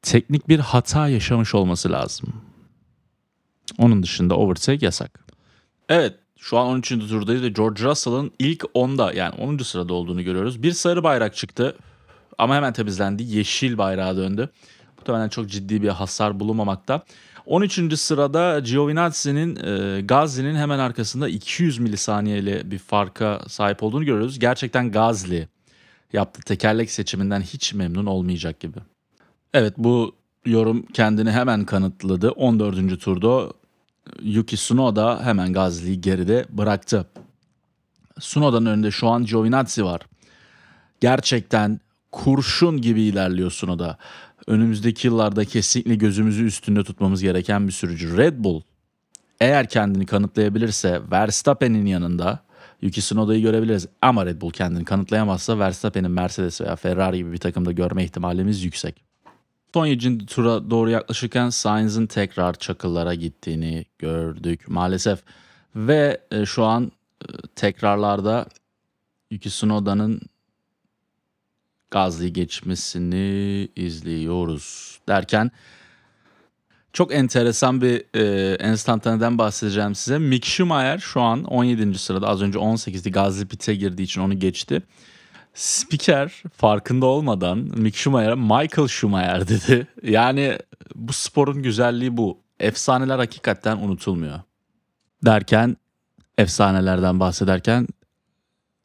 teknik 0.01 0.50
bir 0.50 0.59
hata 0.59 1.07
yaşamış 1.07 1.55
olması 1.55 1.91
lazım. 1.91 2.33
Onun 3.77 4.03
dışında 4.03 4.38
overtake 4.38 4.86
yasak. 4.86 5.19
Evet 5.89 6.13
şu 6.38 6.57
an 6.57 6.67
13. 6.67 6.89
turdayız 6.89 7.43
ve 7.43 7.50
George 7.50 7.83
Russell'ın 7.83 8.31
ilk 8.39 8.62
10'da 8.62 9.13
yani 9.13 9.36
10. 9.36 9.57
sırada 9.57 9.93
olduğunu 9.93 10.24
görüyoruz. 10.24 10.63
Bir 10.63 10.71
sarı 10.71 11.03
bayrak 11.03 11.36
çıktı 11.36 11.75
ama 12.38 12.55
hemen 12.55 12.74
temizlendi. 12.74 13.24
Yeşil 13.24 13.77
bayrağa 13.77 14.17
döndü. 14.17 14.50
Muhtemelen 15.09 15.29
çok 15.29 15.49
ciddi 15.49 15.81
bir 15.81 15.89
hasar 15.89 16.39
bulunmamakta. 16.39 17.03
13. 17.45 17.99
sırada 17.99 18.59
Giovinazzi'nin 18.59 19.55
e, 19.55 20.01
Gazli'nin 20.01 20.55
hemen 20.55 20.79
arkasında 20.79 21.29
200 21.29 21.79
milisaniyeyle 21.79 22.71
bir 22.71 22.77
farka 22.77 23.41
sahip 23.47 23.83
olduğunu 23.83 24.05
görüyoruz. 24.05 24.39
Gerçekten 24.39 24.91
Gazli 24.91 25.47
yaptığı 26.13 26.41
tekerlek 26.41 26.91
seçiminden 26.91 27.41
hiç 27.41 27.73
memnun 27.73 28.05
olmayacak 28.05 28.59
gibi. 28.59 28.77
Evet 29.53 29.73
bu 29.77 30.15
yorum 30.45 30.85
kendini 30.85 31.31
hemen 31.31 31.65
kanıtladı. 31.65 32.31
14. 32.31 33.01
turda 33.01 33.53
Yuki 34.21 34.55
Tsunoda 34.55 35.19
hemen 35.23 35.53
Gazli'yi 35.53 36.01
geride 36.01 36.45
bıraktı. 36.49 37.05
Tsunoda'nın 38.19 38.65
önünde 38.65 38.91
şu 38.91 39.07
an 39.07 39.25
Giovinazzi 39.25 39.85
var. 39.85 40.01
Gerçekten 41.01 41.79
kurşun 42.11 42.81
gibi 42.81 43.01
ilerliyor 43.01 43.51
Tsunoda. 43.51 43.97
Önümüzdeki 44.49 45.07
yıllarda 45.07 45.45
kesinlikle 45.45 45.95
gözümüzü 45.95 46.45
üstünde 46.45 46.83
tutmamız 46.83 47.21
gereken 47.21 47.67
bir 47.67 47.71
sürücü. 47.71 48.17
Red 48.17 48.33
Bull 48.37 48.61
eğer 49.39 49.69
kendini 49.69 50.05
kanıtlayabilirse 50.05 51.01
Verstappen'in 51.11 51.85
yanında 51.85 52.39
Yuki 52.81 53.01
Tsunoda'yı 53.01 53.41
görebiliriz. 53.41 53.87
Ama 54.01 54.25
Red 54.25 54.41
Bull 54.41 54.51
kendini 54.51 54.85
kanıtlayamazsa 54.85 55.59
Verstappen'in 55.59 56.11
Mercedes 56.11 56.61
veya 56.61 56.75
Ferrari 56.75 57.17
gibi 57.17 57.31
bir 57.31 57.37
takımda 57.37 57.71
görme 57.71 58.03
ihtimalimiz 58.03 58.63
yüksek. 58.63 59.03
Son 59.73 59.85
7. 59.85 60.25
tura 60.25 60.69
doğru 60.69 60.89
yaklaşırken 60.89 61.49
Sainz'ın 61.49 62.05
tekrar 62.05 62.53
çakıllara 62.53 63.13
gittiğini 63.13 63.85
gördük 63.99 64.67
maalesef. 64.67 65.19
Ve 65.75 66.21
e, 66.31 66.45
şu 66.45 66.65
an 66.65 66.91
e, 67.21 67.25
tekrarlarda 67.55 68.45
Yuki 69.31 69.49
Tsunoda'nın 69.49 70.21
Gazli 71.91 72.34
geçmesini 72.34 73.67
izliyoruz 73.75 75.00
derken 75.08 75.51
çok 76.93 77.13
enteresan 77.13 77.81
bir 77.81 78.03
e, 78.15 78.53
enstantaneden 78.55 79.38
bahsedeceğim 79.38 79.96
size. 79.96 80.17
Mick 80.17 80.46
Schumacher 80.46 80.98
şu 80.98 81.22
an 81.22 81.43
17. 81.43 81.98
sırada 81.98 82.27
az 82.27 82.41
önce 82.41 82.60
18'di 82.60 83.12
Gazli 83.12 83.48
pite 83.48 83.75
girdiği 83.75 84.03
için 84.03 84.22
onu 84.22 84.39
geçti. 84.39 84.81
Spiker 85.53 86.43
farkında 86.58 87.05
olmadan 87.05 87.58
Mick 87.58 87.98
Schumacher'a 87.98 88.36
Michael 88.36 88.88
Schumacher 88.88 89.48
dedi. 89.48 89.88
Yani 90.03 90.58
bu 90.96 91.13
sporun 91.13 91.63
güzelliği 91.63 92.17
bu. 92.17 92.38
Efsaneler 92.60 93.17
hakikaten 93.17 93.77
unutulmuyor. 93.77 94.39
Derken 95.25 95.77
efsanelerden 96.38 97.19
bahsederken 97.19 97.88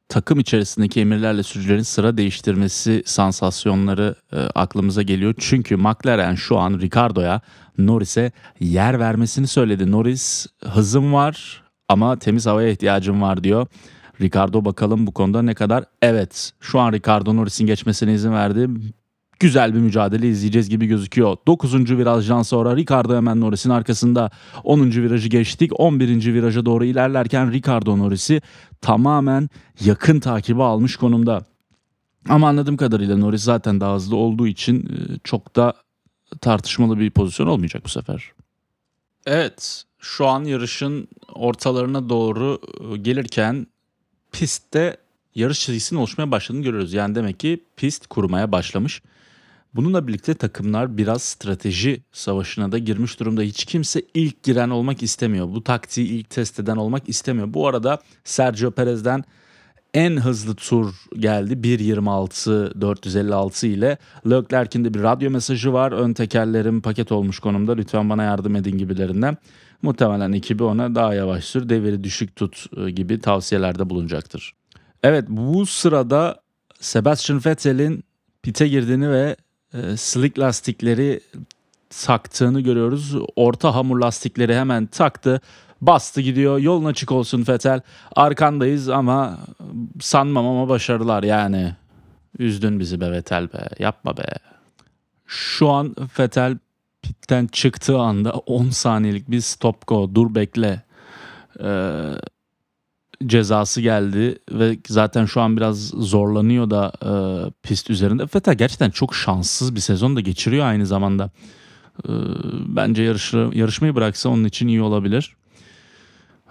takım 0.09 0.41
içerisindeki 0.41 1.01
emirlerle 1.01 1.43
sürücülerin 1.43 1.83
sıra 1.83 2.17
değiştirmesi 2.17 3.03
sansasyonları 3.07 4.15
e, 4.33 4.37
aklımıza 4.37 5.03
geliyor. 5.03 5.35
Çünkü 5.39 5.77
McLaren 5.77 6.35
şu 6.35 6.59
an 6.59 6.81
Ricardo'ya 6.81 7.41
Norris'e 7.79 8.33
yer 8.61 9.01
vermesini 9.01 9.47
söyledi. 9.47 9.91
Norris 9.91 10.47
hızım 10.65 11.13
var 11.13 11.63
ama 11.89 12.19
temiz 12.19 12.47
havaya 12.47 12.69
ihtiyacım 12.69 13.23
var 13.23 13.45
diyor. 13.45 13.67
Ricardo 14.21 14.65
bakalım 14.65 15.07
bu 15.07 15.13
konuda 15.13 15.43
ne 15.43 15.55
kadar 15.55 15.85
evet 16.03 16.53
şu 16.61 16.81
an 16.81 16.93
Ricardo 16.93 17.37
Norris'in 17.37 17.67
geçmesine 17.67 18.15
izin 18.15 18.33
verdi. 18.33 18.69
Güzel 19.41 19.75
bir 19.75 19.79
mücadele 19.79 20.29
izleyeceğiz 20.29 20.69
gibi 20.69 20.87
gözüküyor. 20.87 21.37
9. 21.47 21.75
virajdan 21.99 22.43
sonra 22.43 22.77
Ricardo 22.77 23.17
hemen 23.17 23.41
Norris'in 23.41 23.71
arkasında 23.71 24.31
10. 24.65 24.91
virajı 24.91 25.29
geçtik. 25.29 25.73
11. 25.81 26.35
viraja 26.35 26.67
doğru 26.67 26.85
ilerlerken 26.85 27.53
Ricardo 27.53 27.99
Norris'i 27.99 28.43
tamamen 28.81 29.49
yakın 29.85 30.21
takibi 30.21 30.63
almış 30.63 30.97
konumda. 30.97 31.45
Ama 32.29 32.49
anladığım 32.49 32.77
kadarıyla 32.77 33.17
Norris 33.17 33.43
zaten 33.43 33.81
daha 33.81 33.95
hızlı 33.95 34.17
olduğu 34.17 34.47
için 34.47 34.81
e, 34.87 35.19
çok 35.25 35.57
da 35.57 35.75
tartışmalı 36.41 36.99
bir 36.99 37.11
pozisyon 37.11 37.47
olmayacak 37.47 37.85
bu 37.85 37.89
sefer. 37.89 38.33
Evet, 39.27 39.85
şu 39.99 40.27
an 40.27 40.45
yarışın 40.45 41.09
ortalarına 41.35 42.09
doğru 42.09 42.61
e, 42.93 42.97
gelirken 42.97 43.67
pistte 44.33 44.97
yarış 45.35 45.61
çizgisinin 45.61 46.01
oluşmaya 46.01 46.31
başladığını 46.31 46.63
görüyoruz. 46.63 46.93
Yani 46.93 47.15
demek 47.15 47.41
ki 47.41 47.65
pist 47.77 48.07
kurmaya 48.07 48.53
başlamış. 48.53 49.03
Bununla 49.75 50.07
birlikte 50.07 50.35
takımlar 50.35 50.99
biraz 50.99 51.23
strateji 51.23 52.03
savaşına 52.13 52.73
da 52.73 52.79
girmiş 52.79 53.21
durumda. 53.21 53.43
Hiç 53.43 53.65
kimse 53.65 54.03
ilk 54.15 54.43
giren 54.43 54.71
olmak 54.71 55.03
istemiyor. 55.03 55.49
Bu 55.49 55.65
taktiği 55.65 56.09
ilk 56.09 56.31
test 56.31 56.61
eden 56.61 56.77
olmak 56.77 57.09
istemiyor. 57.09 57.55
Bu 57.55 57.69
arada 57.69 57.99
Sergio 58.25 58.71
Perez'den 58.71 59.25
en 59.95 60.17
hızlı 60.17 60.55
tur 60.55 60.95
geldi 61.19 61.53
1.26 61.53 62.81
456 62.81 63.67
ile. 63.67 63.99
Leclerc'in 64.31 64.85
de 64.85 64.95
bir 64.95 65.03
radyo 65.03 65.31
mesajı 65.31 65.73
var. 65.73 65.93
Ön 65.93 66.13
tekerlerim 66.13 66.81
paket 66.81 67.13
olmuş 67.13 67.39
konumda 67.39 67.73
lütfen 67.75 68.11
bana 68.11 68.23
yardım 68.23 68.57
edin 68.57 68.79
gibilerinden. 68.79 69.37
Muhtemelen 69.83 70.33
ekibi 70.33 70.63
ona 70.63 70.95
daha 70.95 71.15
yavaş 71.15 71.45
sür, 71.45 71.69
deviri 71.69 72.05
düşük 72.05 72.37
tut 72.37 72.67
e, 72.77 72.91
gibi 72.91 73.21
tavsiyelerde 73.21 73.91
bulunacaktır. 73.91 74.53
Evet 75.03 75.25
bu 75.29 75.67
sırada 75.67 76.41
Sebastian 76.81 77.41
Vettel'in 77.47 78.05
pite 78.43 78.69
girdiğini 78.69 79.11
ve 79.11 79.37
e, 79.75 79.97
slick 79.97 80.39
lastikleri 80.39 81.21
taktığını 82.05 82.61
görüyoruz. 82.61 83.15
Orta 83.37 83.75
hamur 83.75 84.01
lastikleri 84.01 84.57
hemen 84.57 84.87
taktı. 84.87 85.41
Bastı 85.81 86.21
gidiyor. 86.21 86.59
Yolun 86.59 86.85
açık 86.85 87.13
olsun 87.13 87.45
Vettel. 87.49 87.81
Arkandayız 88.17 88.89
ama 88.89 89.39
sanmam 90.01 90.47
ama 90.47 90.69
başarılar 90.69 91.23
yani. 91.23 91.75
Üzdün 92.39 92.81
bizi 92.81 93.01
be 93.01 93.13
Vettel 93.13 93.53
be. 93.53 93.69
Yapma 93.79 94.17
be. 94.17 94.27
Şu 95.27 95.71
an 95.71 95.97
Vettel 96.19 96.59
pitten 97.03 97.47
çıktığı 97.47 97.99
anda 97.99 98.33
10 98.33 98.71
saniyelik 98.71 99.31
bir 99.31 99.41
stop 99.41 99.87
go 99.87 100.15
dur 100.15 100.35
bekle 100.35 100.83
e, 101.61 101.69
cezası 103.27 103.81
geldi 103.81 104.39
ve 104.53 104.79
zaten 104.89 105.25
şu 105.25 105.41
an 105.41 105.57
biraz 105.57 105.89
zorlanıyor 105.89 106.71
da 106.71 106.93
e, 107.03 107.13
pist 107.63 107.91
üzerinde. 107.91 108.23
Vettel 108.23 108.55
gerçekten 108.55 108.91
çok 108.91 109.15
şanssız 109.15 109.75
bir 109.75 109.81
sezon 109.81 110.17
da 110.17 110.21
geçiriyor 110.21 110.67
aynı 110.67 110.87
zamanda. 110.87 111.31
E, 112.09 112.11
bence 112.67 113.03
yarışı, 113.03 113.51
yarışmayı 113.53 113.95
bıraksa 113.95 114.29
onun 114.29 114.45
için 114.45 114.69
iyi 114.69 114.83
olabilir. 114.83 115.37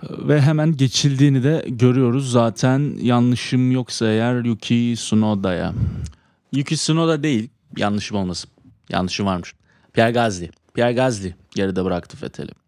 Ve 0.09 0.41
hemen 0.41 0.77
geçildiğini 0.77 1.43
de 1.43 1.65
görüyoruz 1.67 2.31
zaten 2.31 2.97
yanlışım 3.01 3.71
yoksa 3.71 4.07
eğer 4.07 4.45
Yuki 4.45 4.93
Tsunoda'ya. 4.95 5.73
Yuki 6.51 6.75
Tsunoda 6.75 7.23
değil 7.23 7.49
yanlışım 7.77 8.17
olmasın. 8.17 8.49
Yanlışım 8.89 9.25
varmış. 9.25 9.55
Pierre 9.93 10.11
Gasly. 10.11 10.49
Pierre 10.73 10.93
Gasly 10.93 11.33
geride 11.55 11.85
bıraktı 11.85 12.17
Vettel'i. 12.23 12.62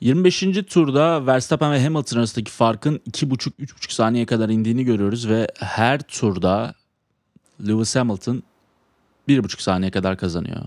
25. 0.00 0.40
turda 0.70 1.26
Verstappen 1.26 1.72
ve 1.72 1.84
Hamilton 1.84 2.18
arasındaki 2.18 2.50
farkın 2.50 2.96
2,5-3,5 3.10 3.94
saniye 3.94 4.26
kadar 4.26 4.48
indiğini 4.48 4.84
görüyoruz 4.84 5.28
ve 5.28 5.48
her 5.58 6.00
turda 6.00 6.74
Lewis 7.66 7.96
Hamilton 7.96 8.42
1,5 9.28 9.62
saniye 9.62 9.90
kadar 9.90 10.16
kazanıyor. 10.16 10.64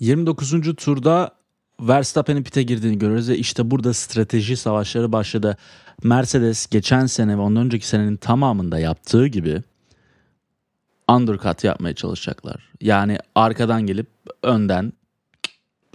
29. 0.00 0.76
turda 0.76 1.30
Verstappen'in 1.80 2.42
pite 2.42 2.62
girdiğini 2.62 2.98
görüyoruz 2.98 3.28
ve 3.28 3.38
işte 3.38 3.70
burada 3.70 3.94
strateji 3.94 4.56
savaşları 4.56 5.12
başladı. 5.12 5.56
Mercedes 6.02 6.66
geçen 6.66 7.06
sene 7.06 7.38
ve 7.38 7.40
ondan 7.40 7.64
önceki 7.64 7.86
senenin 7.86 8.16
tamamında 8.16 8.78
yaptığı 8.78 9.26
gibi 9.26 9.62
undercut 11.08 11.64
yapmaya 11.64 11.94
çalışacaklar. 11.94 12.70
Yani 12.80 13.18
arkadan 13.34 13.82
gelip 13.86 14.06
önden 14.42 14.92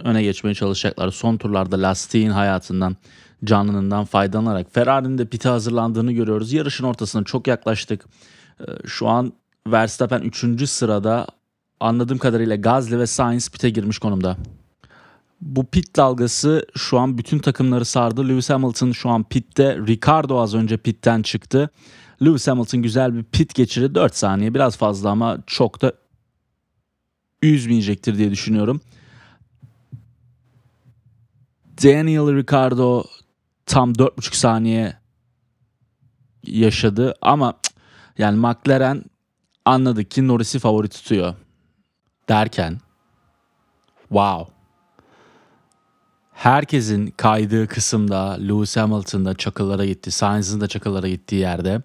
öne 0.03 0.23
geçmeye 0.23 0.53
çalışacaklar. 0.53 1.11
Son 1.11 1.37
turlarda 1.37 1.81
lastiğin 1.81 2.29
hayatından, 2.29 2.97
canlılığından 3.43 4.05
faydalanarak 4.05 4.73
Ferrari'nin 4.73 5.17
de 5.17 5.25
pite 5.25 5.49
hazırlandığını 5.49 6.11
görüyoruz. 6.11 6.53
Yarışın 6.53 6.83
ortasına 6.83 7.23
çok 7.23 7.47
yaklaştık. 7.47 8.05
Ee, 8.59 8.63
şu 8.85 9.07
an 9.07 9.33
Verstappen 9.67 10.21
3. 10.21 10.69
sırada 10.69 11.27
anladığım 11.79 12.17
kadarıyla 12.17 12.55
Gazli 12.55 12.99
ve 12.99 13.07
Sainz 13.07 13.49
pite 13.49 13.69
girmiş 13.69 13.99
konumda. 13.99 14.37
Bu 15.41 15.65
pit 15.65 15.95
dalgası 15.95 16.65
şu 16.77 16.99
an 16.99 17.17
bütün 17.17 17.39
takımları 17.39 17.85
sardı. 17.85 18.29
Lewis 18.29 18.49
Hamilton 18.49 18.91
şu 18.91 19.09
an 19.09 19.23
pitte. 19.23 19.77
Ricardo 19.87 20.41
az 20.41 20.55
önce 20.55 20.77
pitten 20.77 21.21
çıktı. 21.21 21.69
Lewis 22.23 22.47
Hamilton 22.47 22.81
güzel 22.81 23.15
bir 23.15 23.23
pit 23.23 23.55
geçirdi. 23.55 23.95
4 23.95 24.15
saniye 24.15 24.53
biraz 24.53 24.77
fazla 24.77 25.09
ama 25.09 25.37
çok 25.47 25.81
da 25.81 25.93
üzmeyecektir 27.41 28.17
diye 28.17 28.31
düşünüyorum. 28.31 28.81
Daniel 31.83 32.35
Ricardo 32.35 33.03
tam 33.65 33.91
4,5 33.93 34.35
saniye 34.35 34.93
yaşadı 36.43 37.13
ama 37.21 37.53
yani 38.17 38.37
McLaren 38.39 39.03
anladı 39.65 40.03
ki 40.03 40.27
Norris'i 40.27 40.59
favori 40.59 40.89
tutuyor 40.89 41.33
derken 42.29 42.79
wow 44.07 44.59
herkesin 46.39 47.13
kaydığı 47.17 47.67
kısımda 47.67 48.31
Lewis 48.31 48.77
Hamilton'da 48.77 49.33
çakıllara 49.33 49.85
gitti. 49.85 50.11
Sainz'ın 50.11 50.61
da 50.61 50.67
çakıllara 50.67 51.07
gittiği 51.07 51.35
yerde. 51.35 51.81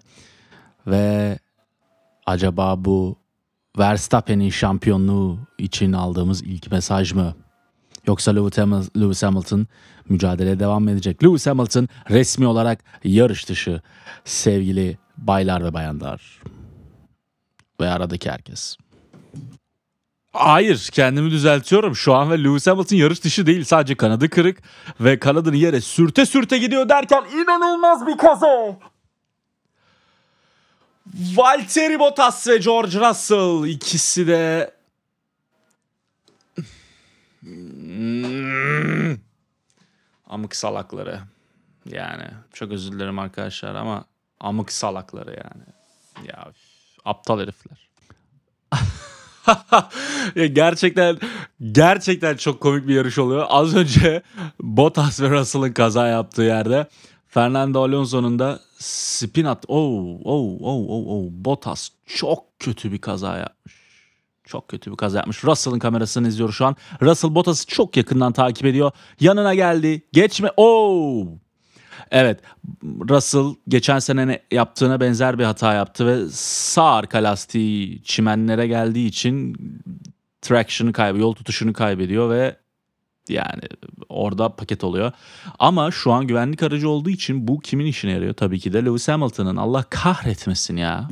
Ve 0.87 1.39
acaba 2.25 2.85
bu 2.85 3.17
Verstappen'in 3.77 4.49
şampiyonluğu 4.49 5.39
için 5.57 5.93
aldığımız 5.93 6.41
ilk 6.41 6.71
mesaj 6.71 7.13
mı? 7.13 7.35
Yoksa 8.07 8.31
Lewis 8.97 9.23
Hamilton 9.23 9.67
mücadeleye 10.09 10.59
devam 10.59 10.87
edecek. 10.89 11.23
Lewis 11.23 11.47
Hamilton 11.47 11.87
resmi 12.09 12.47
olarak 12.47 12.79
yarış 13.03 13.49
dışı 13.49 13.81
sevgili 14.25 14.97
baylar 15.17 15.63
ve 15.63 15.73
bayanlar. 15.73 16.41
Ve 17.81 17.89
aradaki 17.89 18.31
herkes. 18.31 18.77
Hayır 20.33 20.89
kendimi 20.91 21.31
düzeltiyorum. 21.31 21.95
Şu 21.95 22.13
an 22.13 22.31
ve 22.31 22.43
Lewis 22.43 22.67
Hamilton 22.67 22.95
yarış 22.95 23.23
dışı 23.23 23.45
değil. 23.45 23.63
Sadece 23.63 23.95
kanadı 23.95 24.29
kırık 24.29 24.63
ve 24.99 25.19
kanadını 25.19 25.55
yere 25.55 25.81
sürte 25.81 26.25
sürte 26.25 26.57
gidiyor 26.57 26.89
derken 26.89 27.23
inanılmaz 27.33 28.07
bir 28.07 28.17
kaza. 28.17 28.79
Valtteri 31.35 31.99
Bottas 31.99 32.47
ve 32.47 32.57
George 32.57 32.99
Russell 32.99 33.69
ikisi 33.69 34.27
de 34.27 34.71
hmm. 37.95 39.17
amık 40.27 40.55
salakları. 40.55 41.19
Yani 41.85 42.27
çok 42.53 42.71
özür 42.71 42.91
dilerim 42.91 43.19
arkadaşlar 43.19 43.75
ama 43.75 44.05
amık 44.39 44.71
salakları 44.71 45.31
yani. 45.31 45.63
Ya 46.27 46.51
aptal 47.05 47.39
herifler. 47.39 47.85
gerçekten 50.53 51.17
gerçekten 51.71 52.37
çok 52.37 52.61
komik 52.61 52.87
bir 52.87 52.95
yarış 52.95 53.17
oluyor. 53.17 53.45
Az 53.49 53.75
önce 53.75 54.21
Bottas 54.59 55.21
ve 55.21 55.29
Russell'ın 55.29 55.73
kaza 55.73 56.07
yaptığı 56.07 56.41
yerde 56.41 56.87
Fernando 57.27 57.83
Alonso'nun 57.83 58.39
da 58.39 58.59
spin 58.77 59.45
at. 59.45 59.65
Oh, 59.67 60.19
oh, 60.23 60.57
oh, 60.61 60.85
oh, 60.89 61.07
oh. 61.07 61.27
Bottas 61.31 61.89
çok 62.05 62.59
kötü 62.59 62.91
bir 62.91 63.01
kaza 63.01 63.37
yapmış. 63.37 63.84
Çok 64.47 64.67
kötü 64.67 64.91
bir 64.91 64.97
kaza 64.97 65.17
yapmış. 65.17 65.43
Russell'ın 65.43 65.79
kamerasını 65.79 66.27
izliyor 66.27 66.51
şu 66.51 66.65
an. 66.65 66.75
Russell 67.01 67.35
Bottas'ı 67.35 67.67
çok 67.67 67.97
yakından 67.97 68.33
takip 68.33 68.65
ediyor. 68.65 68.91
Yanına 69.19 69.55
geldi. 69.55 70.01
Geçme. 70.13 70.49
Oh! 70.57 71.27
Evet 72.11 72.39
Russell 72.83 73.55
geçen 73.67 73.99
sene 73.99 74.41
yaptığına 74.51 74.99
benzer 74.99 75.39
bir 75.39 75.43
hata 75.43 75.73
yaptı 75.73 76.07
ve 76.07 76.29
sağ 76.31 76.93
arka 76.93 77.17
lastiği 77.17 78.03
çimenlere 78.03 78.67
geldiği 78.67 79.07
için 79.07 79.55
traction'ı 80.41 80.93
kaybediyor, 80.93 81.27
yol 81.27 81.33
tutuşunu 81.35 81.73
kaybediyor 81.73 82.29
ve 82.29 82.55
yani 83.29 83.61
orada 84.09 84.55
paket 84.55 84.83
oluyor. 84.83 85.11
Ama 85.59 85.91
şu 85.91 86.11
an 86.11 86.27
güvenlik 86.27 86.63
aracı 86.63 86.89
olduğu 86.89 87.09
için 87.09 87.47
bu 87.47 87.59
kimin 87.59 87.85
işine 87.85 88.11
yarıyor? 88.11 88.33
Tabii 88.33 88.59
ki 88.59 88.73
de 88.73 88.85
Lewis 88.85 89.07
Hamilton'ın. 89.07 89.55
Allah 89.55 89.83
kahretmesin 89.89 90.77
ya. 90.77 91.09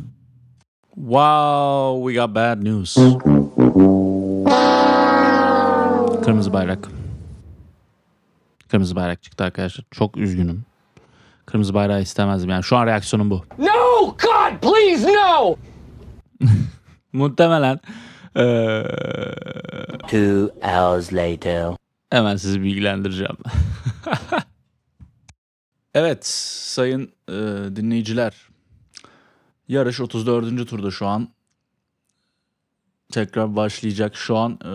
Wow, 0.95 2.03
we 2.03 2.13
got 2.13 2.35
bad 2.35 2.63
news. 2.63 2.95
Kırmızı 6.23 6.53
bayrak. 6.53 6.87
Kırmızı 8.69 8.95
bayrak 8.95 9.23
çıktı 9.23 9.43
arkadaşlar. 9.43 9.85
Çok 9.91 10.17
üzgünüm. 10.17 10.65
Kırmızı 11.45 11.73
bayrağı 11.73 12.01
istemezdim. 12.01 12.49
Yani 12.49 12.63
şu 12.63 12.77
an 12.77 12.85
reaksiyonum 12.87 13.29
bu. 13.29 13.45
No, 13.59 14.05
God, 14.05 14.61
please, 14.61 15.13
no. 15.13 15.55
Muhtemelen 17.13 17.79
ee... 18.35 18.83
Two 20.07 20.49
hours 20.61 21.13
later. 21.13 21.75
Hemen 22.09 22.35
sizi 22.35 22.63
bilgilendireceğim. 22.63 23.37
evet 25.93 26.25
sayın 26.25 27.11
e, 27.29 27.33
dinleyiciler. 27.75 28.52
Yarış 29.67 29.99
34. 29.99 30.69
turda 30.69 30.91
şu 30.91 31.07
an. 31.07 31.29
Tekrar 33.11 33.55
başlayacak. 33.55 34.15
Şu 34.15 34.37
an 34.37 34.59
e, 34.65 34.73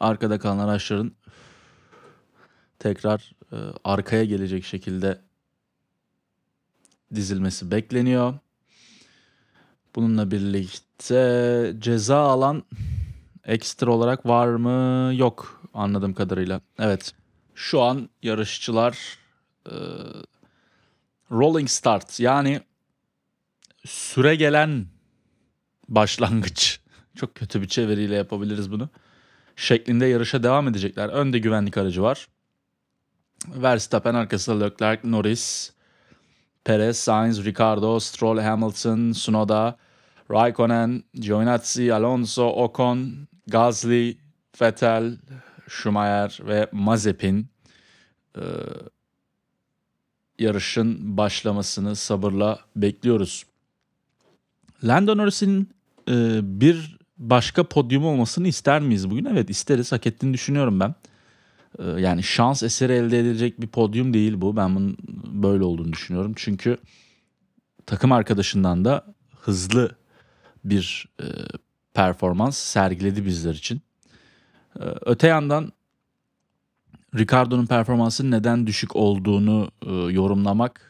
arkada 0.00 0.38
kalan 0.38 0.58
araçların 0.58 1.12
tekrar 2.78 3.32
e, 3.52 3.56
arkaya 3.84 4.24
gelecek 4.24 4.64
şekilde 4.64 5.20
dizilmesi 7.14 7.70
bekleniyor. 7.70 8.34
Bununla 9.94 10.30
birlikte 10.30 11.74
ceza 11.78 12.18
alan 12.18 12.62
ekstra 13.44 13.90
olarak 13.90 14.26
var 14.26 14.46
mı? 14.46 15.14
Yok 15.14 15.62
anladığım 15.74 16.14
kadarıyla. 16.14 16.60
Evet. 16.78 17.14
Şu 17.54 17.82
an 17.82 18.08
yarışçılar 18.22 19.18
e, 19.66 19.74
rolling 21.30 21.68
start 21.68 22.20
yani 22.20 22.60
süre 23.88 24.34
gelen 24.34 24.86
başlangıç. 25.88 26.80
Çok 27.16 27.34
kötü 27.34 27.62
bir 27.62 27.68
çeviriyle 27.68 28.14
yapabiliriz 28.14 28.72
bunu. 28.72 28.88
Şeklinde 29.56 30.06
yarışa 30.06 30.42
devam 30.42 30.68
edecekler. 30.68 31.08
Önde 31.08 31.38
güvenlik 31.38 31.76
aracı 31.76 32.02
var. 32.02 32.28
Verstappen 33.46 34.14
arkasında 34.14 34.64
Leclerc, 34.64 35.10
Norris, 35.10 35.72
Perez, 36.64 36.98
Sainz, 36.98 37.44
Ricardo, 37.44 38.00
Stroll, 38.00 38.38
Hamilton, 38.38 39.12
Sunoda, 39.12 39.78
Raikkonen, 40.30 41.02
Giovinazzi, 41.14 41.94
Alonso, 41.94 42.48
Ocon, 42.48 43.28
Gasly, 43.46 44.18
Vettel, 44.60 45.18
Schumacher 45.68 46.38
ve 46.46 46.68
Mazepin 46.72 47.48
e, 48.36 48.42
yarışın 50.38 51.16
başlamasını 51.16 51.96
sabırla 51.96 52.58
bekliyoruz. 52.76 53.47
Lando 54.84 55.16
Norris'in 55.16 55.70
e, 56.08 56.40
bir 56.42 56.98
başka 57.18 57.64
podyum 57.64 58.04
olmasını 58.04 58.48
ister 58.48 58.80
miyiz 58.80 59.10
bugün? 59.10 59.24
Evet 59.24 59.50
isteriz. 59.50 59.92
Hak 59.92 60.06
ettiğini 60.06 60.34
düşünüyorum 60.34 60.80
ben. 60.80 60.94
E, 61.78 61.84
yani 62.00 62.22
şans 62.22 62.62
eseri 62.62 62.92
elde 62.92 63.18
edilecek 63.18 63.60
bir 63.60 63.66
podyum 63.66 64.14
değil 64.14 64.40
bu. 64.40 64.56
Ben 64.56 64.74
bunun 64.76 64.96
böyle 65.42 65.64
olduğunu 65.64 65.92
düşünüyorum. 65.92 66.32
Çünkü 66.36 66.78
takım 67.86 68.12
arkadaşından 68.12 68.84
da 68.84 69.14
hızlı 69.40 69.96
bir 70.64 71.08
e, 71.20 71.26
performans 71.94 72.58
sergiledi 72.58 73.26
bizler 73.26 73.54
için. 73.54 73.82
E, 74.80 74.84
öte 75.06 75.26
yandan 75.26 75.72
Ricardo'nun 77.14 77.66
performansının 77.66 78.30
neden 78.30 78.66
düşük 78.66 78.96
olduğunu 78.96 79.70
e, 79.86 79.92
yorumlamak 79.92 80.87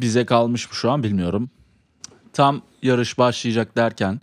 bize 0.00 0.26
kalmış 0.26 0.68
mı 0.68 0.74
şu 0.74 0.90
an 0.90 1.02
bilmiyorum. 1.02 1.50
Tam 2.32 2.62
yarış 2.82 3.18
başlayacak 3.18 3.76
derken 3.76 4.20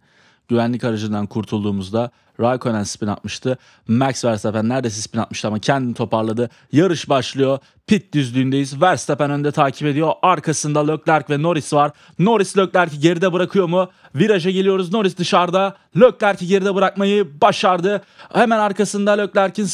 güvenlik 0.47 0.84
aracından 0.84 1.27
kurtulduğumuzda 1.27 2.12
Raikkonen 2.39 2.84
spin 2.84 3.07
atmıştı. 3.07 3.57
Max 3.88 4.25
Verstappen 4.25 4.69
neredeyse 4.69 5.01
spin 5.01 5.19
atmıştı 5.19 5.47
ama 5.47 5.60
kendini 5.60 5.93
toparladı. 5.93 6.49
Yarış 6.71 7.10
başlıyor. 7.10 7.60
Pit 7.88 8.13
düzlüğündeyiz. 8.13 8.81
Verstappen 8.81 9.31
önde 9.31 9.51
takip 9.51 9.88
ediyor. 9.88 10.13
Arkasında 10.21 10.91
Leclerc 10.91 11.34
ve 11.34 11.41
Norris 11.41 11.73
var. 11.73 11.91
Norris 12.19 12.57
Leclerc'i 12.57 12.99
geride 12.99 13.34
bırakıyor 13.34 13.65
mu? 13.69 13.89
Viraja 14.15 14.49
geliyoruz. 14.49 14.93
Norris 14.93 15.17
dışarıda. 15.17 15.75
Leclerc'i 15.99 16.47
geride 16.47 16.75
bırakmayı 16.75 17.41
başardı. 17.41 18.01
Hemen 18.34 18.60
arkasında 18.60 19.12
Leclerc'in 19.12 19.67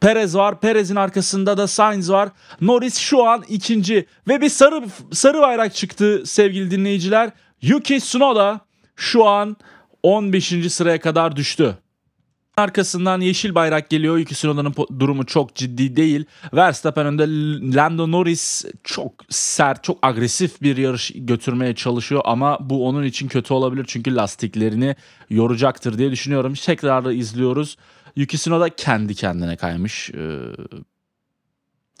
Perez 0.00 0.36
var. 0.36 0.60
Perez'in 0.60 0.96
arkasında 0.96 1.56
da 1.56 1.66
Sainz 1.66 2.10
var. 2.10 2.28
Norris 2.60 2.98
şu 2.98 3.24
an 3.24 3.44
ikinci 3.48 4.06
ve 4.28 4.40
bir 4.40 4.48
sarı 4.48 4.84
sarı 5.12 5.40
bayrak 5.40 5.74
çıktı 5.74 6.22
sevgili 6.26 6.70
dinleyiciler. 6.70 7.30
Yuki 7.62 7.98
Tsunoda 7.98 8.60
şu 8.96 9.26
an 9.26 9.56
15. 10.02 10.72
sıraya 10.72 11.00
kadar 11.00 11.36
düştü. 11.36 11.78
Arkasından 12.56 13.20
yeşil 13.20 13.54
bayrak 13.54 13.90
geliyor. 13.90 14.18
Yuki 14.18 14.34
Tsunoda'nın 14.34 14.74
durumu 14.98 15.26
çok 15.26 15.54
ciddi 15.54 15.96
değil. 15.96 16.24
Verstappen 16.54 17.06
önde 17.06 17.22
Lando 17.76 18.10
Norris 18.10 18.64
çok 18.84 19.12
sert, 19.28 19.84
çok 19.84 19.98
agresif 20.02 20.62
bir 20.62 20.76
yarış 20.76 21.12
götürmeye 21.14 21.74
çalışıyor 21.74 22.22
ama 22.24 22.58
bu 22.60 22.88
onun 22.88 23.02
için 23.02 23.28
kötü 23.28 23.54
olabilir 23.54 23.84
çünkü 23.88 24.16
lastiklerini 24.16 24.96
yoracaktır 25.30 25.98
diye 25.98 26.10
düşünüyorum. 26.10 26.54
Tekrar 26.54 27.10
izliyoruz. 27.10 27.76
Yuki 28.16 28.36
Tsunoda 28.36 28.68
kendi 28.68 29.14
kendine 29.14 29.56
kaymış. 29.56 30.10
Ee, 30.10 30.38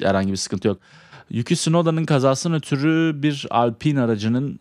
herhangi 0.02 0.32
bir 0.32 0.36
sıkıntı 0.36 0.68
yok. 0.68 0.80
Yuki 1.30 1.54
Tsunoda'nın 1.54 2.04
kazasının 2.04 2.56
ötürü 2.56 3.22
bir 3.22 3.46
Alpine 3.50 4.00
aracının 4.00 4.60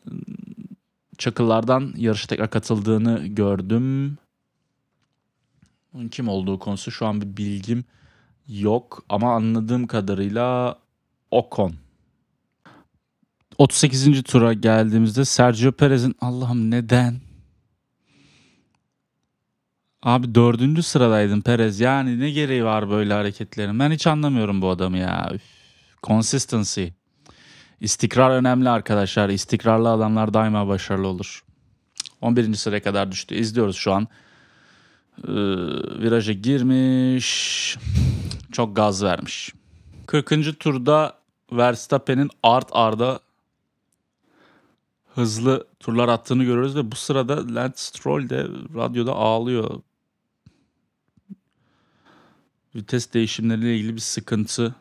çakıllardan 1.17 1.93
yarışa 1.97 2.27
tekrar 2.27 2.49
katıldığını 2.49 3.27
gördüm. 3.27 4.17
Kim 6.11 6.27
olduğu 6.27 6.59
konusu 6.59 6.91
şu 6.91 7.05
an 7.05 7.21
bir 7.21 7.37
bilgim 7.37 7.85
yok 8.47 9.03
ama 9.09 9.35
anladığım 9.35 9.87
kadarıyla 9.87 10.75
Ocon. 11.31 11.73
38. 13.57 14.23
tura 14.23 14.53
geldiğimizde 14.53 15.25
Sergio 15.25 15.71
Perez'in 15.71 16.15
Allah'ım 16.21 16.71
neden? 16.71 17.28
Abi 20.03 20.35
dördüncü 20.35 20.83
sıradaydın 20.83 21.41
Perez. 21.41 21.79
Yani 21.79 22.19
ne 22.19 22.31
gereği 22.31 22.65
var 22.65 22.89
böyle 22.89 23.13
hareketlerin? 23.13 23.79
Ben 23.79 23.91
hiç 23.91 24.07
anlamıyorum 24.07 24.61
bu 24.61 24.69
adamı 24.69 24.97
ya. 24.97 25.29
Üf. 25.33 25.41
Consistency. 26.03 26.85
İstikrar 27.81 28.31
önemli 28.31 28.69
arkadaşlar. 28.69 29.29
İstikrarlı 29.29 29.89
adamlar 29.89 30.33
daima 30.33 30.67
başarılı 30.67 31.07
olur. 31.07 31.43
11. 32.21 32.53
sıraya 32.53 32.83
kadar 32.83 33.11
düştü. 33.11 33.35
İzliyoruz 33.35 33.75
şu 33.75 33.93
an. 33.93 34.07
Ee, 35.27 35.31
viraja 36.01 36.33
girmiş. 36.33 37.77
Çok 38.51 38.75
gaz 38.75 39.03
vermiş. 39.03 39.53
40. 40.05 40.59
turda 40.59 41.19
Verstappen'in 41.51 42.29
art 42.43 42.69
arda 42.71 43.19
hızlı 45.15 45.67
turlar 45.79 46.09
attığını 46.09 46.43
görüyoruz 46.43 46.75
ve 46.75 46.91
bu 46.91 46.95
sırada 46.95 47.55
Lance 47.55 47.73
Stroll 47.77 48.29
de 48.29 48.47
radyoda 48.75 49.13
ağlıyor. 49.13 49.81
Vites 52.75 53.13
değişimleriyle 53.13 53.75
ilgili 53.75 53.95
bir 53.95 54.01
sıkıntı 54.01 54.75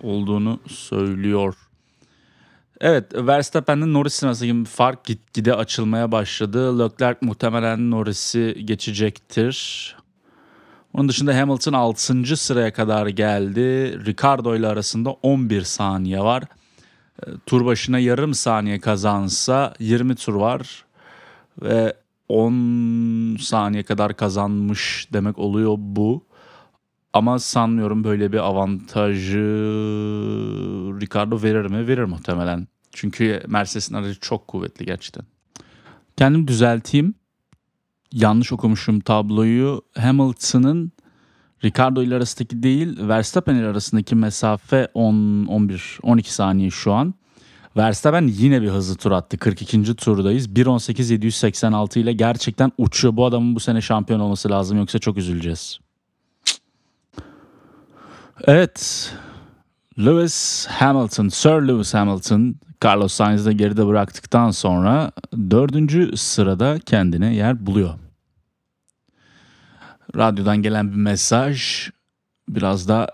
olduğunu 0.00 0.60
söylüyor. 0.66 1.54
Evet 2.80 3.04
Verstappen'in 3.14 3.94
Norris'in 3.94 4.26
arasındaki 4.26 4.60
bir 4.60 4.64
fark 4.64 5.04
gitgide 5.04 5.54
açılmaya 5.54 6.12
başladı. 6.12 6.78
Leclerc 6.78 7.18
muhtemelen 7.22 7.90
Norris'i 7.90 8.62
geçecektir. 8.64 9.96
Onun 10.94 11.08
dışında 11.08 11.40
Hamilton 11.40 11.72
6. 11.72 12.36
sıraya 12.36 12.72
kadar 12.72 13.06
geldi. 13.06 13.60
Ricardo 14.06 14.56
ile 14.56 14.66
arasında 14.66 15.10
11 15.10 15.62
saniye 15.62 16.20
var. 16.20 16.42
E, 17.26 17.30
Tur 17.46 17.64
başına 17.64 17.98
yarım 17.98 18.34
saniye 18.34 18.80
kazansa 18.80 19.74
20 19.78 20.14
tur 20.14 20.34
var. 20.34 20.84
Ve 21.62 21.96
10 22.28 23.36
saniye 23.40 23.82
kadar 23.82 24.16
kazanmış 24.16 25.08
demek 25.12 25.38
oluyor 25.38 25.74
bu. 25.78 26.24
Ama 27.14 27.38
sanmıyorum 27.38 28.04
böyle 28.04 28.32
bir 28.32 28.38
avantajı 28.38 29.38
Ricardo 31.00 31.42
verir 31.42 31.70
mi? 31.70 31.88
Verir 31.88 32.04
muhtemelen. 32.04 32.68
Çünkü 32.92 33.42
Mercedes'in 33.48 33.94
aracı 33.94 34.20
çok 34.20 34.48
kuvvetli 34.48 34.86
gerçekten. 34.86 35.24
Kendim 36.16 36.48
düzelteyim. 36.48 37.14
Yanlış 38.12 38.52
okumuşum 38.52 39.00
tabloyu. 39.00 39.82
Hamilton'ın 39.98 40.92
Ricardo 41.64 42.02
ile 42.02 42.14
arasındaki 42.14 42.62
değil, 42.62 43.08
Verstappen 43.08 43.54
ile 43.54 43.66
arasındaki 43.66 44.14
mesafe 44.14 44.88
10 44.94 45.46
11 45.46 45.98
12 46.02 46.34
saniye 46.34 46.70
şu 46.70 46.92
an. 46.92 47.14
Verstappen 47.76 48.26
yine 48.26 48.62
bir 48.62 48.68
hızlı 48.68 48.96
tur 48.96 49.12
attı. 49.12 49.38
42. 49.38 49.94
turdayız. 49.94 50.48
1.18.786 50.48 51.98
ile 51.98 52.12
gerçekten 52.12 52.72
uçuyor. 52.78 53.16
Bu 53.16 53.26
adamın 53.26 53.54
bu 53.54 53.60
sene 53.60 53.80
şampiyon 53.80 54.20
olması 54.20 54.50
lazım 54.50 54.78
yoksa 54.78 54.98
çok 54.98 55.18
üzüleceğiz. 55.18 55.83
Evet. 58.42 59.12
Lewis 59.98 60.66
Hamilton, 60.66 61.28
Sir 61.28 61.68
Lewis 61.68 61.94
Hamilton 61.94 62.56
Carlos 62.84 63.12
Sainz'ı 63.12 63.52
geride 63.52 63.86
bıraktıktan 63.86 64.50
sonra 64.50 65.12
dördüncü 65.50 66.16
sırada 66.16 66.78
kendine 66.78 67.34
yer 67.34 67.66
buluyor. 67.66 67.94
Radyodan 70.16 70.56
gelen 70.56 70.90
bir 70.90 70.96
mesaj 70.96 71.88
biraz 72.48 72.88
da 72.88 73.08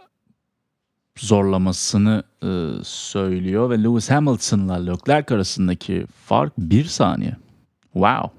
zorlamasını 1.18 2.22
e, 2.42 2.70
söylüyor 2.84 3.70
ve 3.70 3.82
Lewis 3.82 4.10
Hamilton'la 4.10 4.74
Leclerc 4.74 5.34
arasındaki 5.34 6.06
fark 6.26 6.58
bir 6.58 6.84
saniye. 6.84 7.36
Wow. 7.92 8.30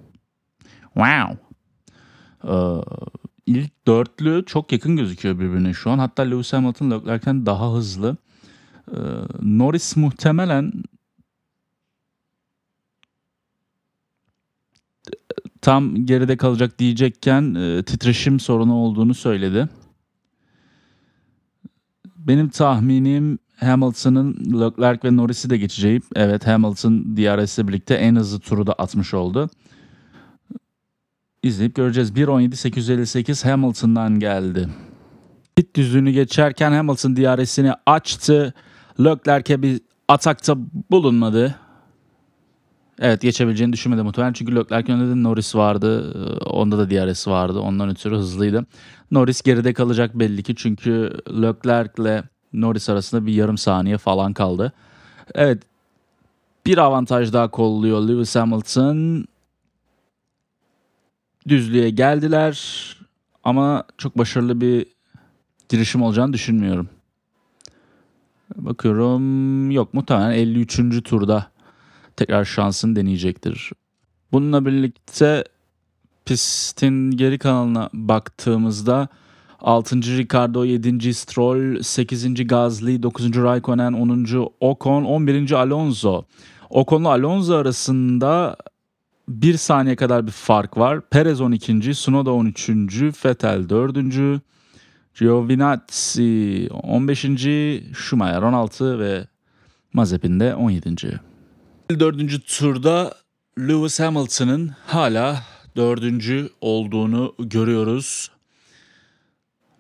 Wow. 0.94 1.38
Ee, 2.44 2.82
ilk 3.46 3.88
dörtlü 3.88 4.44
çok 4.46 4.72
yakın 4.72 4.96
gözüküyor 4.96 5.40
birbirine 5.40 5.74
şu 5.74 5.92
an. 5.92 6.00
Hatta 6.00 6.24
Lewis 6.24 6.54
Hamilton 6.54 6.92
Leclerc'ten 6.92 7.46
daha 7.46 7.74
hızlı. 7.74 8.18
Ee, 8.92 8.96
Norris 9.42 9.98
muhtemelen 9.98 10.74
tam 15.62 16.06
geride 16.06 16.38
kalacak 16.38 16.80
diyecekken 16.80 17.56
e, 17.56 17.84
titreşim 17.84 18.40
sorunu 18.40 18.74
olduğunu 18.74 19.14
söyledi. 19.14 19.70
Benim 22.18 22.50
tahminim 22.50 23.40
Hamilton'ın 23.56 24.34
Leclerc 24.34 25.08
ve 25.08 25.16
Norris'i 25.16 25.50
de 25.50 25.58
geçeceği. 25.58 26.02
Evet 26.16 26.48
Hamilton 26.48 27.18
DRS'le 27.18 27.68
birlikte 27.68 27.96
en 27.96 28.16
hızlı 28.16 28.40
turu 28.40 28.68
da 28.68 28.74
atmış 28.74 29.14
oldu. 29.14 29.50
İzleyip 31.44 31.76
göreceğiz. 31.76 32.12
1.17.858 32.12 33.50
Hamilton'dan 33.50 34.20
geldi. 34.20 34.70
Pit 35.56 35.76
düzlüğünü 35.76 36.12
geçerken 36.12 36.72
Hamilton 36.72 37.16
DRS'ini 37.16 37.72
açtı. 37.86 38.54
Leclerc'e 39.00 39.62
bir 39.62 39.82
atakta 40.08 40.56
bulunmadı. 40.92 41.56
Evet 43.00 43.22
geçebileceğini 43.22 43.74
düşünmedim 43.74 44.06
muhtemelen. 44.06 44.34
Çünkü 44.34 44.56
Leclerc 44.56 44.94
önünde 44.94 45.16
de 45.16 45.24
Norris 45.24 45.56
vardı. 45.56 46.14
Ee, 46.16 46.44
Onda 46.44 46.78
da 46.78 46.90
DRS 46.90 47.28
vardı. 47.28 47.60
Ondan 47.60 47.90
ötürü 47.90 48.16
hızlıydı. 48.16 48.66
Norris 49.12 49.42
geride 49.42 49.74
kalacak 49.74 50.20
belli 50.20 50.44
ki. 50.44 50.56
Çünkü 50.56 51.14
Leclerc 51.30 52.02
ile 52.02 52.24
Norris 52.54 52.90
arasında 52.90 53.26
bir 53.26 53.34
yarım 53.34 53.58
saniye 53.58 53.98
falan 53.98 54.34
kaldı. 54.34 54.72
Evet 55.36 55.64
bir 56.66 56.78
avantaj 56.78 57.34
daha 57.34 57.48
kolluyor 57.48 58.02
Lewis 58.02 58.36
Hamilton. 58.36 59.26
Düzlüğe 61.48 61.90
geldiler 61.90 62.58
ama 63.44 63.84
çok 63.98 64.18
başarılı 64.18 64.62
bir 64.62 64.86
girişim 65.70 66.02
olacağını 66.02 66.34
düşünmüyorum. 66.34 66.90
Bakıyorum 68.56 69.72
yok 69.72 69.94
muhtemelen 69.94 70.32
53. 70.32 71.04
turda 71.04 71.52
tekrar 72.18 72.46
şansını 72.46 72.96
deneyecektir. 72.96 73.72
Bununla 74.32 74.66
birlikte 74.66 75.44
pistin 76.26 77.12
geri 77.12 77.40
kanalına 77.40 77.90
baktığımızda 77.94 79.08
6. 79.60 79.96
Ricardo, 79.96 80.66
7. 80.66 81.14
Stroll, 81.14 81.82
8. 81.82 82.48
Gasly, 82.48 83.04
9. 83.04 83.36
Raikkonen, 83.36 83.94
10. 83.94 84.52
Ocon, 84.60 85.04
11. 85.04 85.52
Alonso. 85.52 86.24
Ocon'la 86.70 87.10
Alonso 87.10 87.56
arasında 87.56 88.58
bir 89.42 89.58
saniye 89.58 89.96
kadar 89.96 90.28
bir 90.28 90.32
fark 90.32 90.78
var. 90.78 91.02
Perez 91.10 91.42
12. 91.42 91.96
Sunoda 91.96 92.32
13. 92.32 92.70
Vettel 93.26 93.70
4. 93.70 94.42
Giovinazzi 95.20 96.70
15. 96.72 97.26
Schumacher 97.94 98.42
16 98.42 99.00
ve 99.00 99.28
Mazepin 99.94 100.40
de 100.40 100.56
17. 100.56 101.20
Dördüncü 101.90 102.42
turda 102.42 103.14
Lewis 103.60 104.00
Hamilton'ın 104.00 104.72
hala 104.86 105.44
dördüncü 105.76 106.50
olduğunu 106.62 107.36
görüyoruz. 107.40 108.32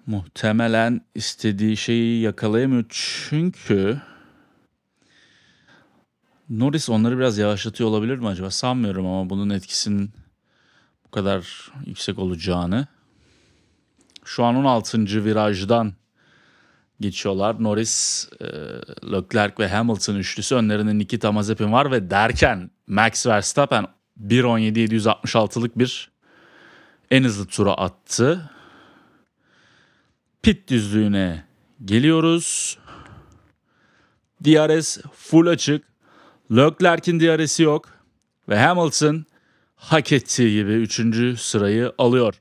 Muhtemelen 0.07 1.01
istediği 1.15 1.77
şeyi 1.77 2.21
yakalayamıyor 2.21 2.85
çünkü 2.89 4.01
Norris 6.51 6.89
onları 6.89 7.17
biraz 7.17 7.37
yavaşlatıyor 7.37 7.89
olabilir 7.89 8.17
mi 8.17 8.27
acaba? 8.27 8.51
Sanmıyorum 8.51 9.05
ama 9.05 9.29
bunun 9.29 9.49
etkisinin 9.49 10.11
bu 11.05 11.11
kadar 11.11 11.71
yüksek 11.85 12.19
olacağını. 12.19 12.87
Şu 14.25 14.43
an 14.43 14.55
16. 14.55 15.25
virajdan 15.25 15.93
geçiyorlar. 16.99 17.63
Norris, 17.63 18.27
e, 18.41 18.45
Leclerc 19.11 19.55
ve 19.59 19.67
Hamilton 19.67 20.15
üçlüsü 20.15 20.55
önlerinde 20.55 20.97
Nikita 20.97 21.31
Mazepin 21.31 21.71
var 21.71 21.91
ve 21.91 22.09
derken 22.09 22.71
Max 22.87 23.27
Verstappen 23.27 23.87
1.17.766'lık 24.21 25.79
bir 25.79 26.11
en 27.11 27.23
hızlı 27.23 27.45
tura 27.45 27.73
attı. 27.73 28.51
Pit 30.41 30.69
düzlüğüne 30.69 31.45
geliyoruz. 31.85 32.77
DRS 34.45 34.97
full 35.13 35.47
açık. 35.47 35.90
Leclerc'in 36.51 37.19
DRS'i 37.19 37.63
yok. 37.63 37.89
Ve 38.49 38.59
Hamilton 38.59 39.25
hak 39.75 40.11
ettiği 40.11 40.53
gibi 40.53 40.71
3. 40.71 41.39
sırayı 41.41 41.91
alıyor. 41.97 42.33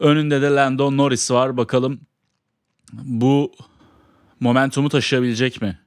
Önünde 0.00 0.42
de 0.42 0.46
Lando 0.46 0.96
Norris 0.96 1.30
var. 1.30 1.56
Bakalım 1.56 2.00
bu 2.92 3.52
momentumu 4.40 4.88
taşıyabilecek 4.88 5.62
mi? 5.62 5.78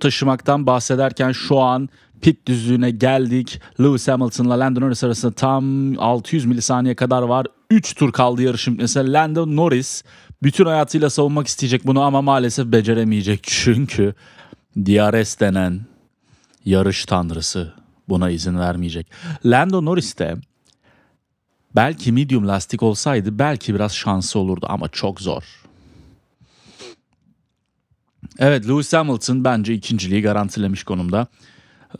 Taşımaktan 0.00 0.66
bahsederken 0.66 1.32
şu 1.32 1.58
an 1.58 1.88
pit 2.20 2.46
düzlüğüne 2.46 2.90
geldik. 2.90 3.60
Lewis 3.80 4.08
Hamilton'la 4.08 4.58
Lando 4.58 4.80
Norris 4.80 5.04
arasında 5.04 5.32
tam 5.32 5.94
600 5.98 6.44
milisaniye 6.44 6.94
kadar 6.94 7.22
var. 7.22 7.46
3 7.70 7.94
tur 7.94 8.12
kaldı 8.12 8.42
yarışın. 8.42 8.76
Mesela 8.80 9.12
Lando 9.12 9.56
Norris 9.56 10.04
bütün 10.42 10.66
hayatıyla 10.66 11.10
savunmak 11.10 11.46
isteyecek 11.46 11.86
bunu 11.86 12.02
ama 12.02 12.22
maalesef 12.22 12.66
beceremeyecek. 12.66 13.40
Çünkü 13.42 14.14
DRS 14.76 15.40
denen 15.40 15.87
yarış 16.64 17.04
tanrısı 17.04 17.74
buna 18.08 18.30
izin 18.30 18.58
vermeyecek. 18.58 19.10
Lando 19.44 19.84
Norris 19.84 20.18
de 20.18 20.36
Belki 21.76 22.12
medium 22.12 22.48
lastik 22.48 22.82
olsaydı 22.82 23.38
belki 23.38 23.74
biraz 23.74 23.94
şansı 23.94 24.38
olurdu 24.38 24.66
ama 24.68 24.88
çok 24.88 25.20
zor. 25.20 25.42
Evet 28.38 28.68
Lewis 28.68 28.92
Hamilton 28.92 29.44
bence 29.44 29.74
ikinciliği 29.74 30.22
garantilemiş 30.22 30.84
konumda. 30.84 31.26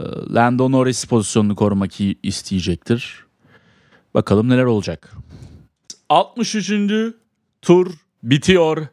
Ee, 0.01 0.05
Lando 0.35 0.73
Norris 0.73 1.05
pozisyonunu 1.05 1.57
korumak 1.57 1.92
isteyecektir. 2.23 3.27
Bakalım 4.14 4.49
neler 4.49 4.64
olacak. 4.64 5.12
63. 6.09 6.73
tur 7.62 7.94
bitiyor 8.23 8.87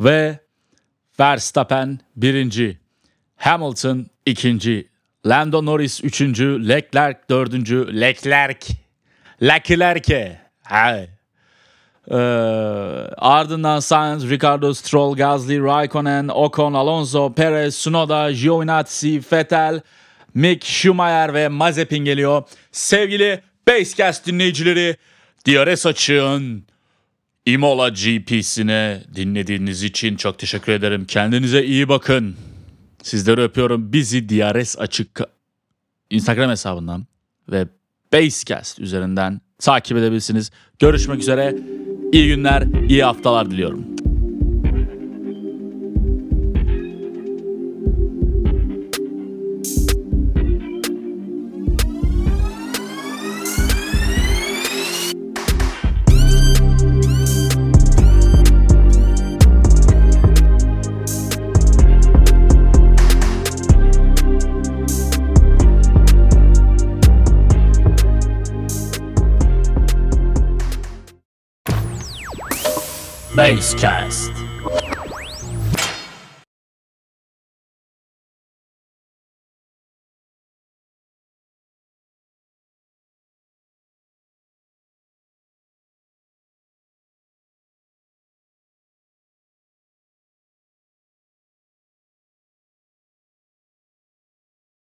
ve 0.00 0.38
Verstappen 1.20 1.98
birinci, 2.16 2.78
Hamilton 3.42 4.06
ikinci, 4.26 4.88
Lando 5.26 5.66
Norris 5.66 6.04
üçüncü, 6.04 6.68
Leclerc 6.68 7.18
dördüncü, 7.30 8.00
Leclerc, 8.00 8.66
Leclerc, 9.42 10.38
hay. 10.62 11.08
Ee, 12.10 12.16
ardından 13.16 13.80
Sainz, 13.80 14.30
Ricardo, 14.30 14.74
Stroll, 14.74 15.16
Gasly, 15.16 15.60
Raikkonen, 15.60 16.28
Ocon, 16.28 16.72
Alonso, 16.74 17.32
Perez, 17.32 17.76
Tsunoda, 17.76 18.32
Giovinazzi, 18.32 19.22
Vettel, 19.32 19.80
Mick 20.34 20.64
Schumacher 20.64 21.34
ve 21.34 21.48
Mazepin 21.48 22.04
geliyor. 22.04 22.42
Sevgili 22.72 23.42
Basecast 23.68 24.26
dinleyicileri, 24.26 24.96
DRS 25.46 25.86
açığın 25.86 26.64
Imola 27.46 27.88
GP'sine 27.88 29.02
dinlediğiniz 29.14 29.82
için 29.82 30.16
çok 30.16 30.38
teşekkür 30.38 30.72
ederim. 30.72 31.04
Kendinize 31.04 31.64
iyi 31.64 31.88
bakın. 31.88 32.36
Sizleri 33.02 33.40
öpüyorum. 33.40 33.92
Bizi 33.92 34.28
DRS 34.28 34.78
açık 34.78 35.20
Instagram 36.10 36.50
hesabından 36.50 37.06
ve 37.48 37.68
Basecast 38.12 38.78
üzerinden 38.80 39.40
takip 39.58 39.96
edebilirsiniz. 39.98 40.50
Görüşmek 40.78 41.20
üzere. 41.20 41.56
İyi 42.12 42.26
günler, 42.26 42.62
iyi 42.88 43.04
haftalar 43.04 43.50
diliyorum. 43.50 43.91
Basecast. 73.42 74.31